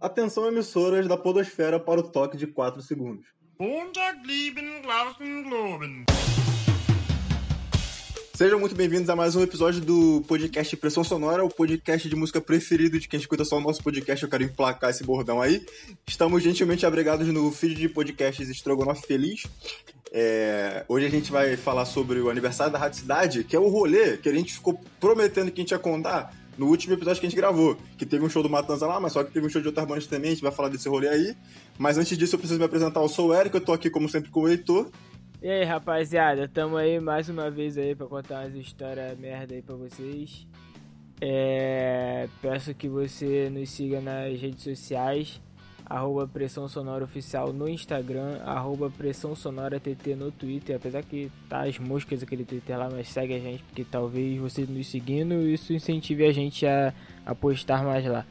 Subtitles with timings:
[0.00, 3.26] Atenção emissoras da podosfera para o toque de 4 segundos.
[8.32, 12.40] Sejam muito bem-vindos a mais um episódio do podcast Pressão Sonora, o podcast de música
[12.40, 14.22] preferido de quem escuta só o nosso podcast.
[14.22, 15.66] Eu quero emplacar esse bordão aí.
[16.06, 19.48] Estamos gentilmente abrigados no feed de podcasts Estrogonofe Feliz.
[20.12, 23.66] É, hoje a gente vai falar sobre o aniversário da Rádio Cidade, que é o
[23.66, 27.26] rolê que a gente ficou prometendo que a gente ia contar no último episódio que
[27.26, 29.48] a gente gravou, que teve um show do Matanza lá, mas só que teve um
[29.48, 31.36] show de outras bandas também, a gente vai falar desse rolê aí.
[31.78, 34.08] Mas antes disso eu preciso me apresentar, eu sou o Eric, eu tô aqui como
[34.08, 34.90] sempre com o Heitor.
[35.40, 39.62] E aí, rapaziada, tamo aí mais uma vez aí pra contar umas histórias merda aí
[39.62, 40.48] pra vocês.
[41.20, 42.28] É...
[42.42, 45.40] Peço que você nos siga nas redes sociais,
[45.88, 51.62] arroba Pressão Sonora Oficial no Instagram, arroba Pressão Sonora TT no Twitter, apesar que tá
[51.62, 55.72] as moscas aquele Twitter lá, mas segue a gente, porque talvez você nos seguindo, isso
[55.72, 56.92] incentive a gente a,
[57.24, 58.26] a postar mais lá.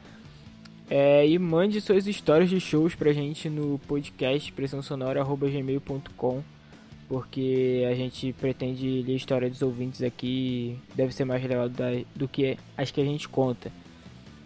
[0.90, 6.42] É, e mande suas histórias de shows pra gente no podcast pressãosonora.gmail.com
[7.08, 11.68] porque a gente pretende ler a história dos ouvintes aqui, deve ser mais legal
[12.14, 13.72] do que as que a gente conta.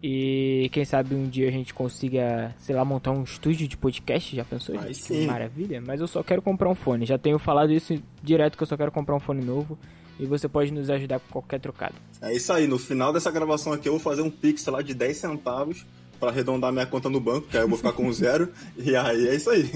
[0.01, 4.35] E quem sabe um dia a gente consiga, sei lá, montar um estúdio de podcast,
[4.35, 4.75] já pensou?
[4.75, 4.97] Aí gente?
[4.97, 5.21] sim.
[5.21, 5.81] Que maravilha.
[5.85, 7.05] Mas eu só quero comprar um fone.
[7.05, 9.79] Já tenho falado isso direto que eu só quero comprar um fone novo.
[10.19, 11.95] E você pode nos ajudar com qualquer trocado.
[12.21, 14.93] É isso aí, no final dessa gravação aqui eu vou fazer um pix lá de
[14.93, 15.85] 10 centavos
[16.19, 18.49] para arredondar minha conta no banco, que aí eu vou ficar com zero.
[18.77, 19.69] e aí é isso aí.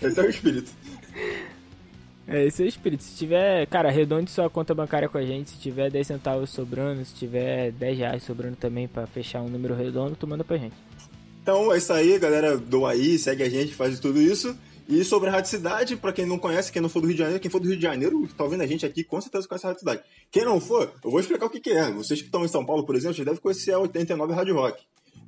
[0.00, 0.70] Esse é o espírito.
[2.26, 3.02] É, esse é o espírito.
[3.02, 5.50] Se tiver, cara, arredonde sua conta bancária com a gente.
[5.50, 9.74] Se tiver 10 centavos sobrando, se tiver 10 reais sobrando também para fechar um número
[9.74, 10.74] redondo, tu manda pra gente.
[11.42, 12.56] Então é isso aí, galera.
[12.56, 14.56] Doa aí, segue a gente, faz tudo isso.
[14.88, 17.20] E sobre a Rádio Cidade, pra quem não conhece, quem não for do Rio de
[17.20, 19.66] Janeiro, quem for do Rio de Janeiro, tá ouvindo a gente aqui, com certeza conhece
[19.66, 20.02] a Rádio Cidade.
[20.30, 21.90] Quem não for, eu vou explicar o que, que é.
[21.92, 24.82] Vocês que estão em São Paulo, por exemplo, já devem conhecer a 89 Rádio Rock.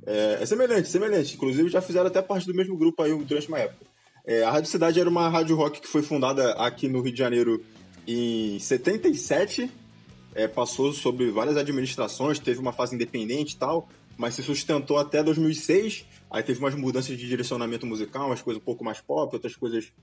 [0.05, 1.35] É, é semelhante, semelhante.
[1.35, 3.85] Inclusive já fizeram até parte do mesmo grupo aí durante uma época.
[4.25, 7.19] É, a Rádio Cidade era uma rádio rock que foi fundada aqui no Rio de
[7.19, 7.63] Janeiro
[8.07, 9.69] em 77.
[10.35, 13.87] É, passou sobre várias administrações, teve uma fase independente e tal,
[14.17, 16.05] mas se sustentou até 2006.
[16.29, 19.93] Aí teve umas mudanças de direcionamento musical, umas coisas um pouco mais pop, outras coisas,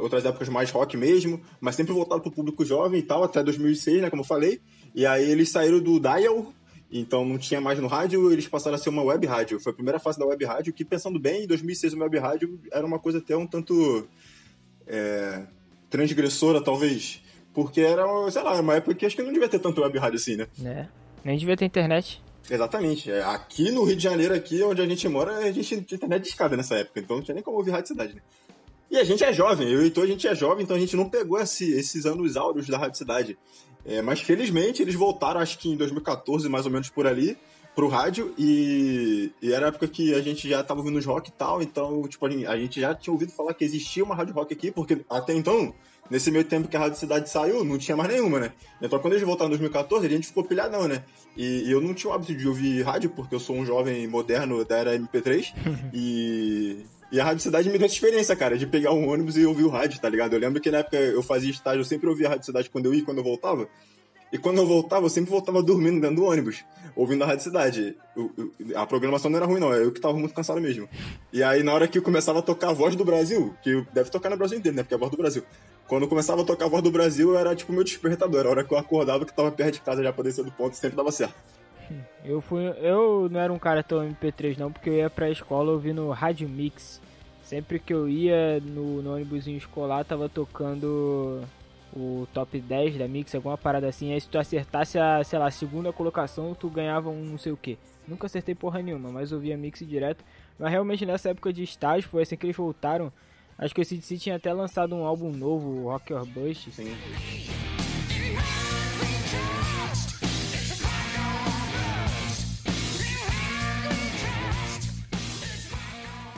[0.00, 4.02] outras épocas mais rock mesmo, mas sempre voltado pro público jovem e tal, até 2006,
[4.02, 4.60] né, como eu falei.
[4.94, 6.52] E aí eles saíram do dial,
[6.90, 9.58] então não tinha mais no rádio, eles passaram a ser uma web rádio.
[9.58, 12.60] Foi a primeira fase da web rádio, que pensando bem, em 2006 uma web rádio
[12.70, 14.06] era uma coisa até um tanto
[14.86, 15.46] é,
[15.88, 17.22] transgressora, talvez.
[17.56, 20.16] Porque era, sei lá, uma época que acho que não devia ter tanto web rádio
[20.18, 20.46] assim, né?
[20.58, 20.88] Né?
[21.24, 22.22] Nem devia ter internet.
[22.50, 23.10] Exatamente.
[23.10, 26.22] É, Aqui no Rio de Janeiro, aqui onde a gente mora, a gente tinha internet
[26.22, 28.20] de escada nessa época, então não tinha nem como ouvir rádio cidade, né?
[28.90, 30.94] E a gente é jovem, eu e Heitor, a gente é jovem, então a gente
[30.94, 33.36] não pegou esse- esses anos áureos da Rádio Cidade.
[33.86, 37.36] É, mas felizmente eles voltaram, acho que em 2014, mais ou menos por ali,
[37.74, 41.30] pro rádio, e, e era a época que a gente já tava ouvindo os rock
[41.30, 44.52] e tal, então, tipo, a gente já tinha ouvido falar que existia uma rádio rock
[44.54, 45.74] aqui, porque até então,
[46.10, 48.52] nesse meio tempo que a Rádio Cidade saiu, não tinha mais nenhuma, né?
[48.80, 51.02] Então quando eles voltaram em 2014, a gente ficou pilhadão, né?
[51.36, 54.06] E, e eu não tinha o hábito de ouvir rádio, porque eu sou um jovem
[54.06, 55.52] moderno da era MP3,
[55.92, 56.84] e...
[57.12, 59.62] E a Rádio Cidade me deu essa experiência, cara, de pegar um ônibus e ouvir
[59.62, 60.32] o rádio, tá ligado?
[60.32, 62.86] Eu lembro que na época eu fazia estágio, eu sempre ouvia a Rádio Cidade quando
[62.86, 63.68] eu ia e quando eu voltava.
[64.32, 66.64] E quando eu voltava, eu sempre voltava dormindo dentro do ônibus,
[66.96, 67.96] ouvindo a Rádio Cidade.
[68.16, 70.88] O- o- a programação não era ruim, não, eu que tava muito cansado mesmo.
[71.32, 74.28] E aí, na hora que começava a tocar a voz do Brasil, que deve tocar
[74.28, 74.82] no Brasil inteiro, né?
[74.82, 75.44] Porque é a voz do Brasil.
[75.88, 78.40] Quando começava a tocar a voz do Brasil, era tipo meu despertador.
[78.40, 80.50] Era a hora que eu acordava, que tava perto de casa já pra descer do
[80.50, 81.34] ponto, sempre dava certo.
[82.24, 85.70] Eu fui, eu não era um cara tão MP3 não, porque eu ia pra escola
[85.70, 87.00] ouvindo Rádio Mix.
[87.44, 91.44] Sempre que eu ia no, no ônibusinho escolar, tava tocando
[91.94, 94.12] o top 10 da Mix, alguma parada assim.
[94.12, 97.56] Aí se tu acertasse a, sei lá, segunda colocação, tu ganhava um não sei o
[97.56, 97.78] que.
[98.06, 100.24] Nunca acertei porra nenhuma, mas ouvia Mix direto.
[100.58, 103.12] Mas realmente nessa época de estágio, foi assim que eles voltaram.
[103.58, 106.70] Acho que o CDC tinha até lançado um álbum novo, Rock Your Bust.
[106.72, 106.94] Sim.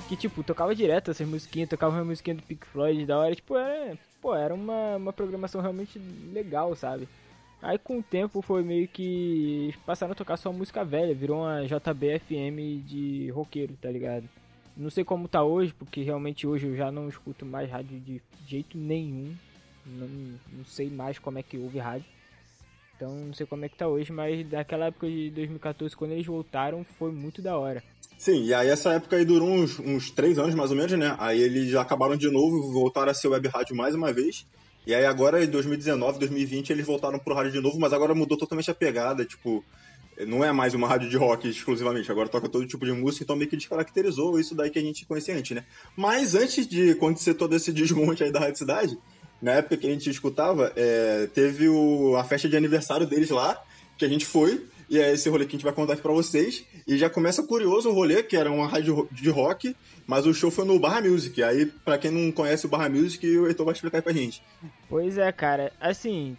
[0.08, 3.54] que tipo, tocava direto essas musiquinhas, tocava uma musiquinha do Pink Floyd da hora, tipo,
[3.56, 6.00] era, pô, era uma, uma programação realmente
[6.32, 7.06] legal, sabe?
[7.60, 11.66] Aí com o tempo foi meio que passaram a tocar só música velha, virou uma
[11.66, 14.26] JBFM de roqueiro, tá ligado?
[14.78, 18.22] Não sei como tá hoje, porque realmente hoje eu já não escuto mais rádio de
[18.46, 19.34] jeito nenhum.
[19.84, 20.08] Não,
[20.52, 22.06] não sei mais como é que ouve rádio.
[22.94, 26.26] Então não sei como é que tá hoje, mas daquela época de 2014, quando eles
[26.26, 27.82] voltaram, foi muito da hora.
[28.16, 31.16] Sim, e aí essa época aí durou uns, uns três anos mais ou menos, né?
[31.18, 34.46] Aí eles acabaram de novo, voltaram a ser web rádio mais uma vez.
[34.86, 38.38] E aí agora, em 2019, 2020, eles voltaram pro rádio de novo, mas agora mudou
[38.38, 39.64] totalmente a pegada, tipo,
[40.26, 43.36] não é mais uma rádio de rock exclusivamente, agora toca todo tipo de música, então
[43.36, 45.64] meio que descaracterizou isso daí que a gente conhecia antes, né?
[45.96, 48.98] Mas antes de acontecer todo esse desmonte aí da Rádio Cidade,
[49.40, 53.60] na época que a gente escutava, é, teve o, a festa de aniversário deles lá,
[53.96, 56.12] que a gente foi, e é esse rolê que a gente vai contar aqui pra
[56.12, 56.64] vocês.
[56.86, 59.76] E já começa curioso o rolê, que era uma rádio de rock,
[60.06, 61.42] mas o show foi no Barra Music.
[61.42, 64.42] Aí, pra quem não conhece o Barra Music, o Heitor vai explicar aí pra gente.
[64.88, 65.72] Pois é, cara.
[65.78, 66.36] Assim,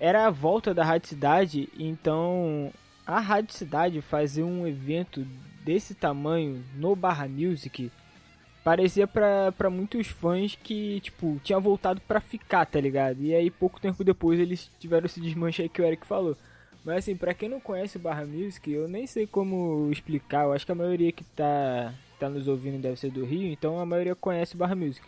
[0.00, 2.72] era a volta da Rádio Cidade, então
[3.06, 5.26] a Rádio Cidade fazer um evento
[5.62, 7.92] desse tamanho no Barra Music
[8.64, 13.20] parecia para muitos fãs que, tipo, tinha voltado para ficar, tá ligado?
[13.22, 16.36] E aí pouco tempo depois eles tiveram esse desmanche que o Eric falou.
[16.84, 20.44] Mas assim, pra quem não conhece o Barra Music, eu nem sei como explicar.
[20.44, 23.78] Eu acho que a maioria que tá, tá nos ouvindo deve ser do Rio, então
[23.78, 25.06] a maioria conhece o Barra Music.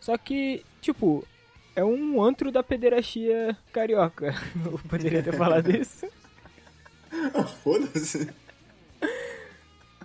[0.00, 1.24] Só que, tipo,
[1.74, 4.34] é um antro da pederastia carioca.
[4.64, 6.06] Eu poderia ter falado isso.
[7.62, 8.30] Foda-se.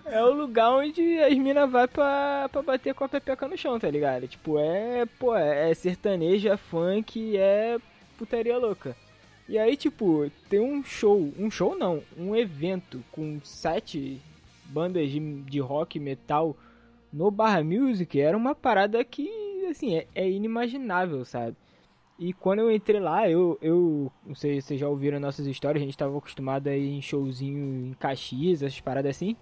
[0.04, 3.78] É o lugar onde as minas vai pra, pra bater com a pepeca no chão,
[3.78, 4.26] tá ligado?
[4.26, 7.78] Tipo, é, pô, é sertanejo, é funk, é
[8.16, 8.96] putaria louca.
[9.46, 14.20] E aí, tipo, tem um show, um show não, um evento com sete
[14.64, 16.56] bandas de, de rock metal
[17.12, 21.56] no Barra Music, era uma parada que assim, é, é, inimaginável, sabe?
[22.18, 25.82] E quando eu entrei lá, eu, eu não sei se vocês já ouviram nossas histórias,
[25.82, 29.36] a gente tava acostumado a ir em showzinho em Caxias, essas paradas assim.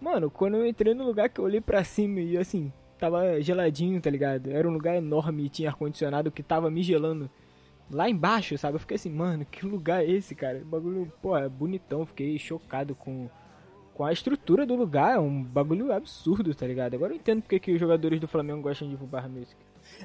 [0.00, 4.00] Mano, quando eu entrei no lugar que eu olhei pra cima e assim, tava geladinho,
[4.00, 4.50] tá ligado?
[4.50, 7.30] Era um lugar enorme e tinha ar-condicionado que tava me gelando
[7.90, 8.76] lá embaixo, sabe?
[8.76, 10.58] Eu fiquei assim, mano, que lugar é esse, cara?
[10.58, 13.30] O bagulho, pô, é bonitão, fiquei chocado com,
[13.98, 16.94] com a estrutura do lugar, é um bagulho absurdo, tá ligado?
[16.94, 19.56] Agora eu entendo porque que os jogadores do Flamengo gostam de ir pro Barra Music.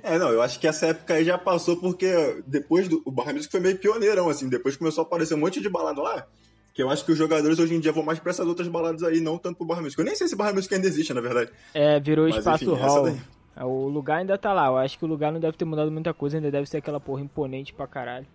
[0.01, 3.33] É, não, eu acho que essa época aí já passou porque depois do o Barra
[3.33, 6.25] Music foi meio pioneirão, assim, depois começou a aparecer um monte de balada lá,
[6.73, 9.03] que eu acho que os jogadores hoje em dia vão mais pra essas outras baladas
[9.03, 9.99] aí, não tanto pro Barra Music.
[9.99, 11.51] Eu nem sei se Barra Music ainda existe, na verdade.
[11.71, 13.15] É, virou Mas, espaço enfim, hall.
[13.61, 16.15] O lugar ainda tá lá, eu acho que o lugar não deve ter mudado muita
[16.15, 18.25] coisa, ainda deve ser aquela porra imponente pra caralho.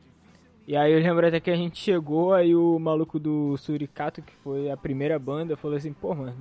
[0.68, 4.34] E aí eu lembro até que a gente chegou, aí o maluco do Suricato, que
[4.44, 6.36] foi a primeira banda, falou assim, pô, mano,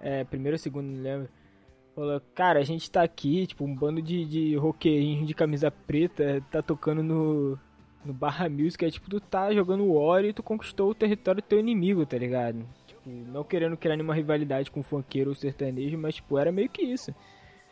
[0.00, 1.28] é, primeiro ou segundo, não lembro.
[1.94, 6.44] Falou, cara, a gente tá aqui, tipo, um bando de, de roqueirinhos de camisa preta,
[6.50, 7.56] tá tocando no,
[8.04, 11.46] no Barra Music, é tipo, tu tá jogando War e tu conquistou o território do
[11.46, 12.66] teu inimigo, tá ligado?
[12.88, 16.82] Tipo, não querendo criar nenhuma rivalidade com funkeiro ou sertanejo, mas, tipo, era meio que
[16.82, 17.14] isso.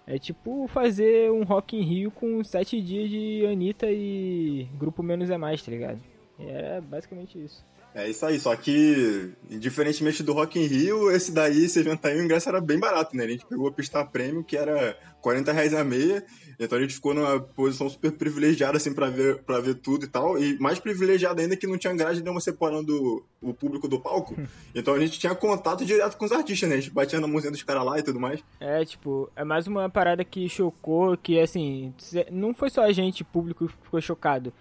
[0.07, 5.31] É tipo fazer um Rock in Rio com sete dias de Anitta e Grupo Menos
[5.31, 6.01] é Mais, tá ligado?
[6.39, 7.65] É basicamente isso.
[7.97, 12.21] É isso aí, só que, diferentemente do Rock in Rio, esse daí, esse evento aí,
[12.21, 13.25] o ingresso era bem barato, né?
[13.25, 16.23] A gente pegou a pista prêmio, que era 40 reais a meia,
[16.61, 20.09] então a gente ficou numa posição super privilegiada, assim, pra ver, pra ver tudo e
[20.09, 24.37] tal, e mais privilegiada ainda que não tinha grade nenhuma separando o público do palco,
[24.75, 26.75] então a gente tinha contato direto com os artistas, né?
[26.75, 28.45] A gente batia na música dos caras lá e tudo mais.
[28.61, 31.95] É, tipo, é mais uma parada que chocou, que, assim,
[32.31, 34.53] não foi só a gente, público, que ficou chocado,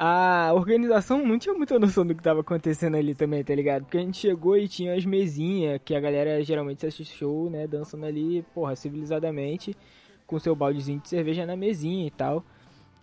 [0.00, 3.82] a organização não tinha muita noção do que tava acontecendo ali também, tá ligado?
[3.82, 7.66] Porque a gente chegou e tinha as mesinhas, que a galera geralmente assiste show, né,
[7.66, 9.76] dançando ali, porra, civilizadamente,
[10.24, 12.44] com seu baldezinho de cerveja na mesinha e tal.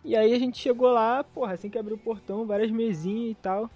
[0.05, 3.35] E aí a gente chegou lá, porra, assim que abriu o portão, várias mesinhas e
[3.41, 3.69] tal.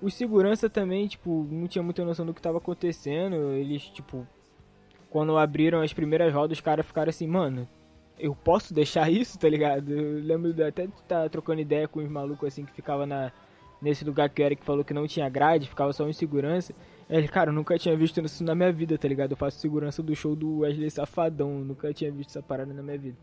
[0.00, 3.34] Os segurança também, tipo, não tinha muita noção do que tava acontecendo.
[3.52, 4.24] Eles, tipo,
[5.10, 7.68] quando abriram as primeiras rodas, os caras ficaram assim, mano,
[8.20, 9.90] eu posso deixar isso, tá ligado?
[9.90, 13.06] Eu lembro de até de estar tá trocando ideia com os malucos assim que ficava
[13.06, 13.32] na,
[13.80, 16.74] nesse lugar que o Eric falou que não tinha grade, ficava só em segurança.
[17.08, 19.32] Ele, cara, eu nunca tinha visto isso na minha vida, tá ligado?
[19.32, 22.98] Eu faço segurança do show do Wesley Safadão, nunca tinha visto essa parada na minha
[22.98, 23.16] vida.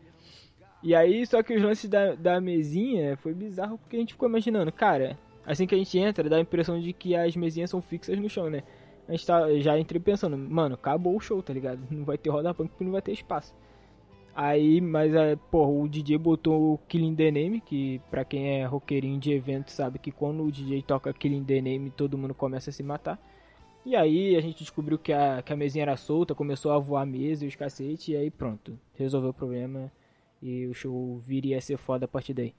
[0.84, 4.28] E aí, só que os lances da, da mesinha foi bizarro porque a gente ficou
[4.30, 7.82] imaginando, cara, assim que a gente entra, dá a impressão de que as mesinhas são
[7.82, 8.64] fixas no chão, né?
[9.08, 11.80] A gente tá, já entrei pensando, mano, acabou o show, tá ligado?
[11.90, 13.56] Não vai ter roda punk porque não vai ter espaço.
[14.40, 18.66] Aí, mas é, porra, o DJ botou o Killing the Name, que pra quem é
[18.66, 22.70] roqueirinho de evento sabe que quando o DJ toca Killing the Name, todo mundo começa
[22.70, 23.20] a se matar.
[23.84, 27.02] E aí a gente descobriu que a, que a mesinha era solta, começou a voar
[27.02, 29.92] a mesa e os cacete, e aí pronto, resolveu o problema
[30.40, 32.54] e o show viria a ser foda a partir daí.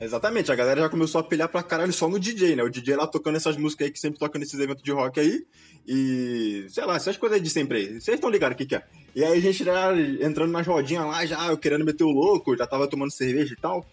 [0.00, 2.62] Exatamente, a galera já começou a pilhar pra caralho só no DJ, né?
[2.62, 5.46] O DJ lá tocando essas músicas aí que sempre toca nesses eventos de rock aí.
[5.86, 8.00] E, sei lá, essas coisas aí de sempre aí.
[8.00, 8.82] Vocês estão ligados o que, que é.
[9.14, 12.56] E aí a gente já entrando nas rodinhas lá, já eu querendo meter o louco,
[12.56, 13.86] já tava tomando cerveja e tal.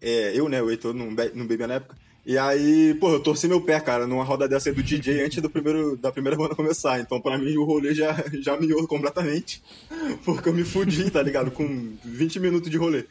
[0.00, 1.96] É, eu, né, o Heitor não, be não bebia na época.
[2.24, 5.42] E aí, pô, eu torci meu pé, cara, numa roda dessa aí do DJ antes
[5.42, 7.00] do primeiro, da primeira banda começar.
[7.00, 9.60] Então, pra mim, o rolê já, já miou completamente.
[10.24, 11.50] Porque eu me fudi, tá ligado?
[11.50, 13.04] Com 20 minutos de rolê.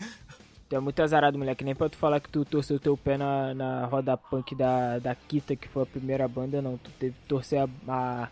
[0.71, 1.65] Tu é muito azarado, moleque.
[1.65, 5.13] Nem pra tu falar que tu torceu teu pé na, na roda punk da, da
[5.13, 6.77] Kita, que foi a primeira banda, não.
[6.77, 8.29] Tu teve que torcer a, a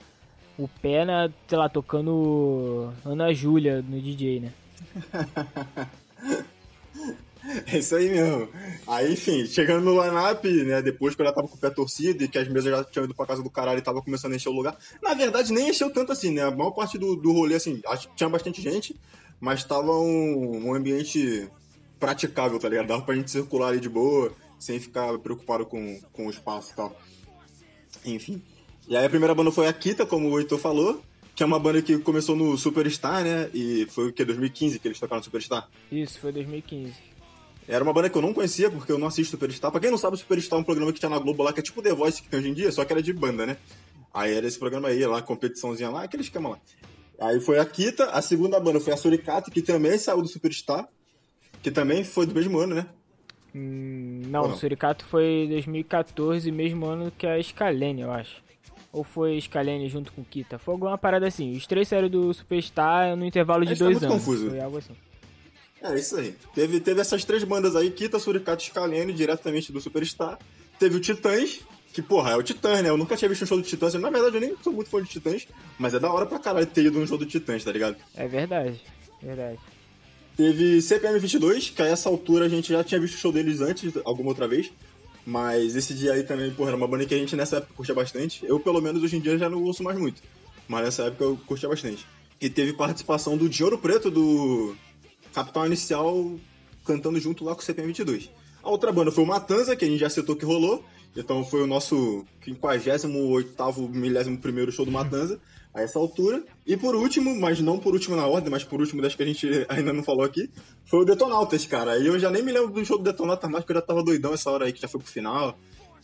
[0.57, 4.53] o pé na, sei lá, tocando Ana Júlia no DJ, né?
[7.65, 8.49] É isso aí mesmo.
[8.85, 12.23] Aí, enfim, chegando no line-up, né, depois que eu já tava com o pé torcido
[12.23, 14.35] e que as mesas já tinham ido pra casa do caralho e tava começando a
[14.35, 14.77] encher o lugar.
[15.01, 16.43] Na verdade, nem encheu tanto assim, né?
[16.43, 17.81] A maior parte do, do rolê, assim,
[18.15, 18.95] tinha bastante gente,
[19.39, 21.49] mas tava um, um ambiente
[21.99, 22.87] praticável, tá ligado?
[22.87, 26.75] Dava pra gente circular ali de boa, sem ficar preocupado com, com o espaço e
[26.75, 26.95] tal.
[28.05, 28.41] Enfim.
[28.87, 31.01] E aí a primeira banda foi a Kita, como o Heitor falou,
[31.35, 33.49] que é uma banda que começou no Superstar, né?
[33.53, 34.25] E foi o que?
[34.25, 35.69] 2015 que eles tocaram no Superstar?
[35.91, 36.93] Isso, foi 2015.
[37.67, 39.71] Era uma banda que eu não conhecia, porque eu não assisto Superstar.
[39.71, 41.59] Pra quem não sabe, o Superstar é um programa que tinha na Globo lá, que
[41.59, 43.57] é tipo The Voice que tem hoje em dia, só que era de banda, né?
[44.11, 46.59] Aí era esse programa aí, lá, competiçãozinha lá, aquele esquema lá.
[47.19, 50.87] Aí foi a Kita, a segunda banda foi a Suricato, que também saiu do Superstar,
[51.61, 52.85] que também foi do mesmo ano, né?
[53.53, 58.41] Hum, não, não, o Suricato foi 2014, mesmo ano que a Scalene, eu acho.
[58.91, 60.57] Ou foi Scalene junto com Kita?
[60.57, 61.55] Foi alguma parada assim.
[61.55, 64.17] Os três saíram do Superstar no intervalo de dois tá anos.
[64.17, 64.49] Confuso.
[64.49, 64.93] Foi algo assim.
[65.81, 66.35] É isso aí.
[66.53, 70.37] Teve, teve essas três bandas aí, Kita, Suricato e Scalene, diretamente do Superstar.
[70.77, 71.61] Teve o Titãs,
[71.93, 72.89] que, porra, é o Titãs, né?
[72.89, 73.93] Eu nunca tinha visto um show do Titãs.
[73.95, 75.47] Na verdade, eu nem sou muito fã de Titãs,
[75.77, 77.97] mas é da hora pra caralho ter ido num show do Titãs, tá ligado?
[78.15, 78.79] É verdade,
[79.21, 79.59] verdade.
[80.39, 83.59] Teve CPM 22, que a essa altura a gente já tinha visto o show deles
[83.59, 84.71] antes, alguma outra vez.
[85.25, 87.93] Mas esse dia aí também, porra, era uma banda que a gente nessa época curtia
[87.93, 88.45] bastante.
[88.45, 90.21] Eu, pelo menos, hoje em dia já não ouço mais muito.
[90.65, 92.07] Mas nessa época eu curtia bastante.
[92.39, 94.77] E teve participação do Dinheiro Preto, do
[95.33, 96.39] Capital Inicial,
[96.85, 98.29] cantando junto lá com o CPM 22.
[98.63, 100.85] A outra banda foi o Matanza, que a gente já citou que rolou.
[101.17, 105.37] Então foi o nosso 58 milésimo primeiro show do Matanza
[105.73, 106.43] a essa altura.
[106.65, 109.25] E por último, mas não por último na ordem, mas por último das que a
[109.25, 110.49] gente ainda não falou aqui,
[110.85, 111.97] foi o Detonautas, cara.
[111.97, 114.03] E eu já nem me lembro do show do Detonautas mais, porque eu já tava
[114.03, 115.57] doidão essa hora aí, que já foi pro final.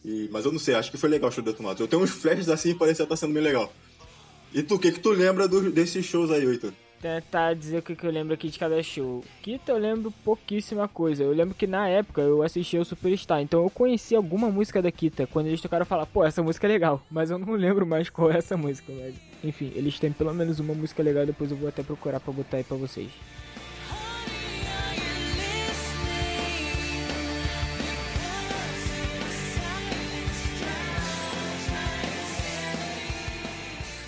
[0.03, 1.79] E, mas eu não sei, acho que foi legal o show do Detonautas.
[1.79, 3.71] Eu tenho uns flashes assim e parecia estar tá sendo bem legal.
[4.53, 6.73] E tu, o que que tu lembra do, desses shows aí, Oito?
[7.01, 9.23] Tentar dizer o que, eu lembro aqui de cada show.
[9.41, 11.23] Kita eu lembro pouquíssima coisa.
[11.23, 14.91] Eu lembro que na época eu assisti o Superstar, então eu conheci alguma música da
[14.91, 15.27] Kita.
[15.27, 17.01] Quando eles tocaram, falar, pô, essa música é legal.
[17.09, 18.91] Mas eu não lembro mais qual é essa música.
[18.91, 21.25] Mas, enfim, eles têm pelo menos uma música legal.
[21.25, 23.09] Depois eu vou até procurar pra botar aí pra vocês.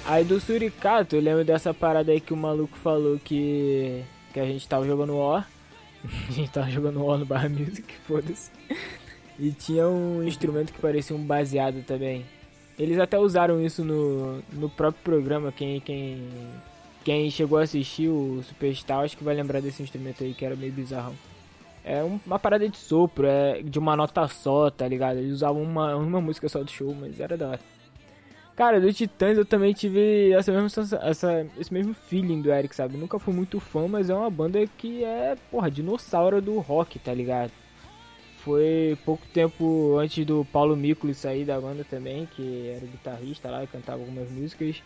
[0.08, 4.46] Aí do Suricato, eu lembro dessa parada aí que o maluco falou que, que a
[4.46, 5.46] gente tava jogando War.
[6.30, 8.50] a gente tava jogando War no Bar Music, foda-se.
[9.38, 12.26] E tinha um instrumento que parecia um baseado também.
[12.80, 15.52] Eles até usaram isso no, no próprio programa.
[15.52, 16.26] Quem, quem,
[17.04, 20.56] quem chegou a assistir o Superstar, acho que vai lembrar desse instrumento aí que era
[20.56, 21.16] meio bizarro.
[21.84, 25.18] É uma parada de sopro, é de uma nota só, tá ligado?
[25.18, 27.77] Eles usavam uma, uma música só do show, mas era da hora.
[28.58, 32.98] Cara, do Titãs eu também tive essa mesma, essa, esse mesmo feeling do Eric, sabe?
[32.98, 37.14] Nunca fui muito fã, mas é uma banda que é, porra, dinossauro do rock, tá
[37.14, 37.52] ligado?
[38.40, 43.64] Foi pouco tempo antes do Paulo Mikuli sair da banda também, que era guitarrista lá
[43.64, 44.82] e cantava algumas músicas.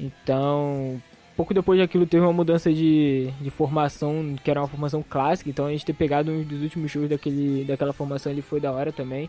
[0.00, 0.98] Então,
[1.36, 5.66] pouco depois daquilo teve uma mudança de, de formação, que era uma formação clássica, então
[5.66, 8.90] a gente ter pegado um dos últimos shows daquele, daquela formação ali foi da hora
[8.90, 9.28] também.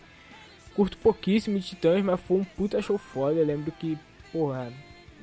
[0.75, 3.39] Curto pouquíssimo de Titãs, mas foi um puta show foda.
[3.39, 3.98] Eu lembro que,
[4.32, 4.72] porra,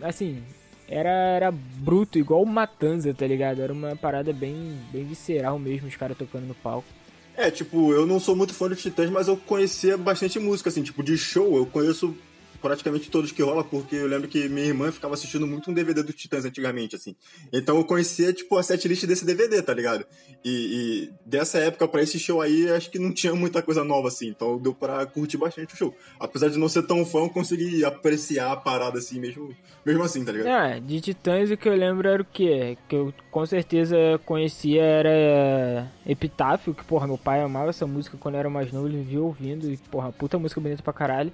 [0.00, 0.42] assim,
[0.88, 3.60] era, era bruto, igual o Matanza, tá ligado?
[3.60, 6.88] Era uma parada bem, bem visceral mesmo, os caras tocando no palco.
[7.36, 10.82] É, tipo, eu não sou muito fã de Titãs, mas eu conhecia bastante música, assim,
[10.82, 12.14] tipo, de show, eu conheço
[12.62, 16.02] praticamente todos que rola, porque eu lembro que minha irmã ficava assistindo muito um DVD
[16.02, 17.16] do Titãs antigamente, assim.
[17.52, 20.06] Então eu conhecia, tipo, a setlist desse DVD, tá ligado?
[20.44, 24.08] E, e, dessa época pra esse show aí, acho que não tinha muita coisa nova,
[24.08, 24.28] assim.
[24.28, 25.94] Então deu pra curtir bastante o show.
[26.20, 29.54] Apesar de não ser tão fã, eu consegui apreciar a parada, assim, mesmo,
[29.84, 30.48] mesmo assim, tá ligado?
[30.48, 32.78] É, de Titãs o que eu lembro era o quê?
[32.88, 38.36] Que eu com certeza conhecia era Epitáfio, que, porra, meu pai amava essa música quando
[38.36, 41.32] eu era mais novo, ele vivia ouvindo, e, porra, puta música bonita pra caralho.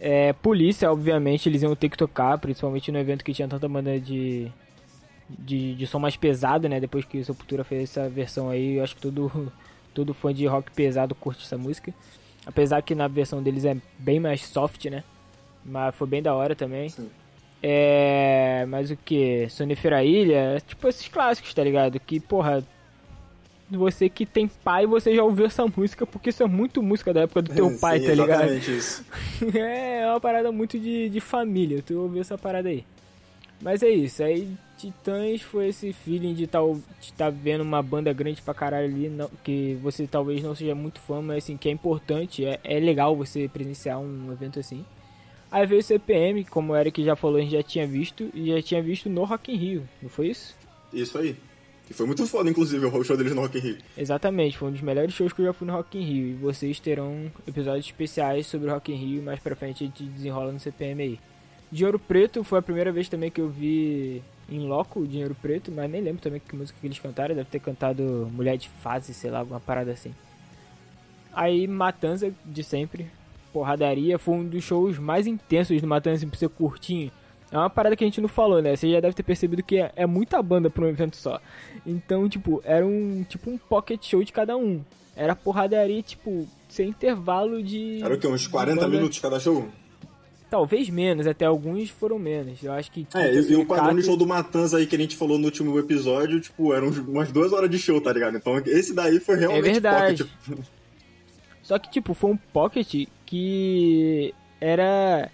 [0.00, 3.98] É, polícia, obviamente, eles iam ter que tocar, principalmente no evento que tinha tanta banda
[3.98, 4.50] de,
[5.28, 6.78] de, de som mais pesado, né?
[6.78, 9.52] Depois que o Sepultura fez essa versão aí, eu acho que todo,
[9.94, 11.94] todo fã de rock pesado curte essa música.
[12.44, 15.02] Apesar que na versão deles é bem mais soft, né?
[15.64, 16.88] Mas foi bem da hora também.
[16.88, 17.10] Sim.
[17.62, 18.64] É.
[18.68, 19.48] Mas o que?
[19.48, 21.98] Sonifera Ilha, tipo esses clássicos, tá ligado?
[21.98, 22.62] Que, porra.
[23.70, 27.22] Você que tem pai, você já ouviu essa música, porque isso é muito música da
[27.22, 28.30] época do teu Sim, pai, tá ligado?
[28.30, 29.04] Exatamente isso.
[29.58, 32.84] é uma parada muito de, de família, tu ouviu essa parada aí.
[33.60, 36.60] Mas é isso, aí Titãs foi esse feeling de estar
[37.00, 40.74] de tá vendo uma banda grande pra caralho ali, não, que você talvez não seja
[40.74, 44.84] muito fã, mas assim, que é importante, é, é legal você presenciar um evento assim.
[45.50, 48.48] Aí veio o CPM, como o Eric já falou, a gente já tinha visto, e
[48.48, 50.54] já tinha visto no Rock in Rio, não foi isso?
[50.92, 51.36] Isso aí.
[51.88, 53.78] E foi muito foda, inclusive, o show deles no Rock in Rio.
[53.96, 56.34] Exatamente, foi um dos melhores shows que eu já fui no Rock in Rio, e
[56.34, 60.50] vocês terão episódios especiais sobre o Rock in Rio, mais pra frente a gente desenrola
[60.50, 61.20] no CPM aí.
[61.84, 65.72] Ouro Preto foi a primeira vez também que eu vi em loco o Dinheiro Preto,
[65.72, 69.12] mas nem lembro também que música que eles cantaram, deve ter cantado Mulher de Fase,
[69.12, 70.14] sei lá, alguma parada assim.
[71.32, 73.06] Aí Matanza, de sempre,
[73.52, 77.10] porradaria, foi um dos shows mais intensos do Matanza, assim, por ser curtinho.
[77.50, 78.74] É uma parada que a gente não falou, né?
[78.74, 81.40] Você já deve ter percebido que é, é muita banda pra um evento só.
[81.86, 84.82] Então, tipo, era um tipo um pocket show de cada um.
[85.14, 88.02] Era porradaria, tipo, sem intervalo de.
[88.02, 88.26] Era o quê?
[88.26, 88.88] Uns 40 banda...
[88.96, 89.68] minutos cada show?
[90.50, 92.62] Talvez menos, até alguns foram menos.
[92.62, 93.06] Eu acho que.
[93.14, 95.46] É, e, e o padrão de show do Matanza aí que a gente falou no
[95.46, 98.36] último episódio, tipo, eram umas duas horas de show, tá ligado?
[98.36, 100.24] Então esse daí foi realmente é verdade.
[100.24, 100.64] pocket.
[101.62, 105.30] Só que, tipo, foi um pocket que era.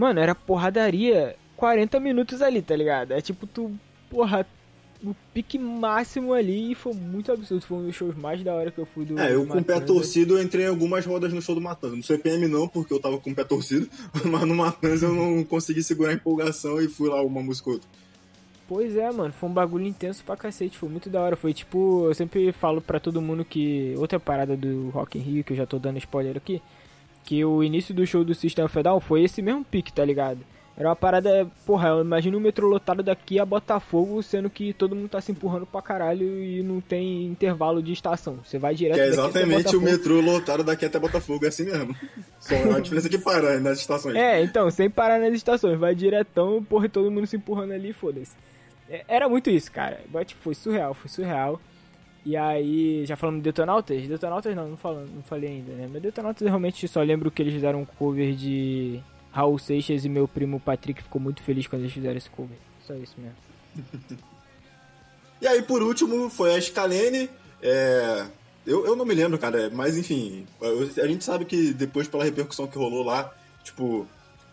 [0.00, 3.12] Mano, era porradaria 40 minutos ali, tá ligado?
[3.12, 3.70] É tipo, tu,
[4.08, 4.46] porra,
[5.04, 7.66] o pique máximo ali e foi muito absurdo.
[7.66, 9.18] Foi um dos shows mais da hora que eu fui do.
[9.18, 11.60] É, eu do com o pé torcido eu entrei em algumas rodas no show do
[11.60, 11.96] Matanza.
[11.96, 13.90] No CPM não, porque eu tava com o pé torcido,
[14.24, 17.74] mas no Matanza eu não consegui segurar a empolgação e fui lá uma música ou
[17.74, 17.90] outra.
[18.66, 21.36] Pois é, mano, foi um bagulho intenso pra cacete, foi muito da hora.
[21.36, 23.94] Foi tipo, eu sempre falo pra todo mundo que.
[23.98, 26.62] Outra parada do Rock in Rio, que eu já tô dando spoiler aqui,
[27.24, 30.40] que o início do show do System of Down foi esse mesmo pique, tá ligado?
[30.80, 34.96] Era uma parada, porra, eu imagino o metrô lotado daqui a Botafogo, sendo que todo
[34.96, 38.38] mundo tá se empurrando pra caralho e não tem intervalo de estação.
[38.42, 41.94] Você vai direto Que é exatamente o metrô lotado daqui até Botafogo, é assim mesmo.
[42.40, 44.16] Só é a diferença que para nas estações.
[44.16, 48.32] É, então, sem parar nas estações, vai diretão, porra, todo mundo se empurrando ali, foda-se.
[48.88, 50.00] É, Era muito isso, cara.
[50.10, 51.60] Mas, tipo, foi surreal, foi surreal.
[52.24, 54.06] E aí, já falando de Detonautas?
[54.06, 55.88] Detonautas não, não, falo, não falei ainda, né?
[55.90, 59.00] Mas Detonautas eu realmente só lembro que eles fizeram um cover de
[59.32, 62.56] Raul Seixas e meu primo Patrick ficou muito feliz quando eles fizeram esse cover.
[62.82, 64.20] Só isso mesmo.
[65.40, 67.30] E aí, por último, foi a Scalene.
[67.62, 68.26] É...
[68.66, 70.46] Eu, eu não me lembro, cara, mas enfim,
[71.02, 73.32] a gente sabe que depois, pela repercussão que rolou lá,
[73.64, 74.06] tipo,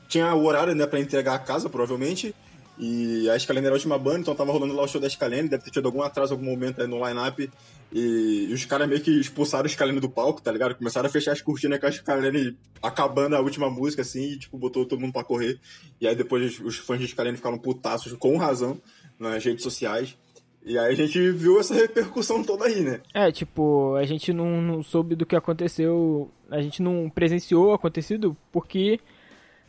[0.08, 2.34] tinha o horário, né, pra entregar a casa, provavelmente,
[2.80, 5.50] e a Scalene era a última banda, então tava rolando lá o show da Scalene,
[5.50, 7.50] deve ter tido algum atraso, algum momento aí no line-up,
[7.92, 10.76] e, e os caras meio que expulsaram a Scalene do palco, tá ligado?
[10.76, 14.58] Começaram a fechar as cortinas com a Scalene acabando a última música, assim, e, tipo,
[14.58, 15.60] botou todo mundo pra correr,
[16.00, 18.80] e aí depois os, fãs de Scalene ficaram putaços, com razão,
[19.20, 20.16] nas redes sociais,
[20.64, 23.00] e aí a gente viu essa repercussão toda aí, né?
[23.14, 27.74] É, tipo, a gente não, não soube do que aconteceu, a gente não presenciou o
[27.74, 29.00] acontecido porque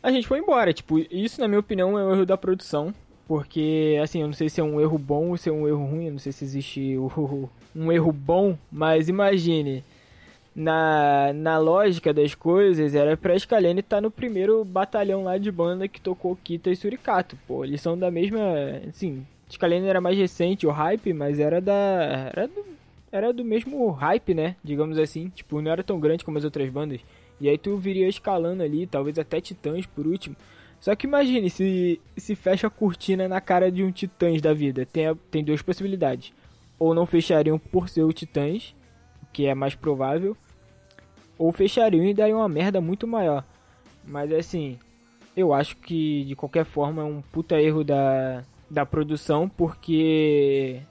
[0.01, 0.73] a gente foi embora.
[0.73, 2.93] Tipo, isso, na minha opinião, é um erro da produção.
[3.27, 5.85] Porque, assim, eu não sei se é um erro bom ou se é um erro
[5.85, 9.83] ruim, eu não sei se existe o- um erro bom, mas imagine,
[10.55, 15.87] na, na lógica das coisas, era pra Scalene estar no primeiro batalhão lá de banda
[15.87, 17.37] que tocou Kita e Suricato.
[17.47, 18.39] Pô, eles são da mesma,
[18.89, 22.31] assim, Scalene era mais recente, o hype, mas era da...
[22.33, 22.65] Era do,
[23.11, 24.55] era do mesmo hype, né?
[24.63, 25.29] Digamos assim.
[25.35, 26.99] Tipo, não era tão grande como as outras bandas.
[27.39, 30.35] E aí tu viria escalando ali, talvez até Titãs por último.
[30.79, 34.85] Só que imagine se, se fecha a cortina na cara de um Titãs da vida.
[34.85, 36.33] Tem, tem duas possibilidades.
[36.77, 38.75] Ou não fechariam por ser o Titãs,
[39.23, 40.35] o que é mais provável.
[41.37, 43.43] Ou fechariam e daria uma merda muito maior.
[44.05, 44.77] Mas assim,
[45.35, 50.81] eu acho que de qualquer forma é um puta erro da, da produção, porque.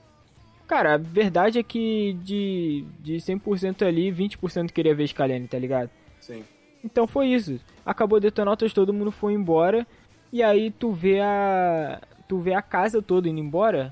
[0.67, 5.89] Cara, a verdade é que de, de 100% ali, 20% queria ver Scalene, tá ligado?
[6.29, 6.43] Sim.
[6.85, 7.59] Então foi isso.
[7.83, 9.85] Acabou Detonautas, todo mundo foi embora.
[10.31, 11.99] E aí tu vê a.
[12.27, 13.91] Tu vê a casa toda indo embora.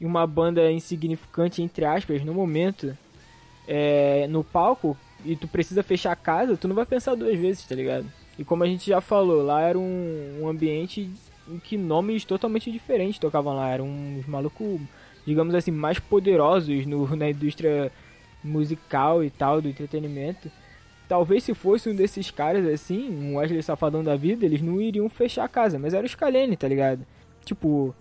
[0.00, 2.96] E uma banda insignificante, entre aspas, no momento.
[3.68, 4.96] É, no palco.
[5.22, 8.10] E tu precisa fechar a casa, tu não vai pensar duas vezes, tá ligado?
[8.38, 11.10] E como a gente já falou, lá era um, um ambiente
[11.46, 13.68] em que nomes totalmente diferentes tocavam lá.
[13.68, 14.80] Eram uns malucos,
[15.26, 17.92] digamos assim, mais poderosos no, na indústria
[18.42, 20.50] musical e tal, do entretenimento.
[21.10, 25.08] Talvez se fosse um desses caras assim, um Wesley Safadão da vida, eles não iriam
[25.08, 27.04] fechar a casa, mas era o Scalene, tá ligado?
[27.44, 27.92] Tipo,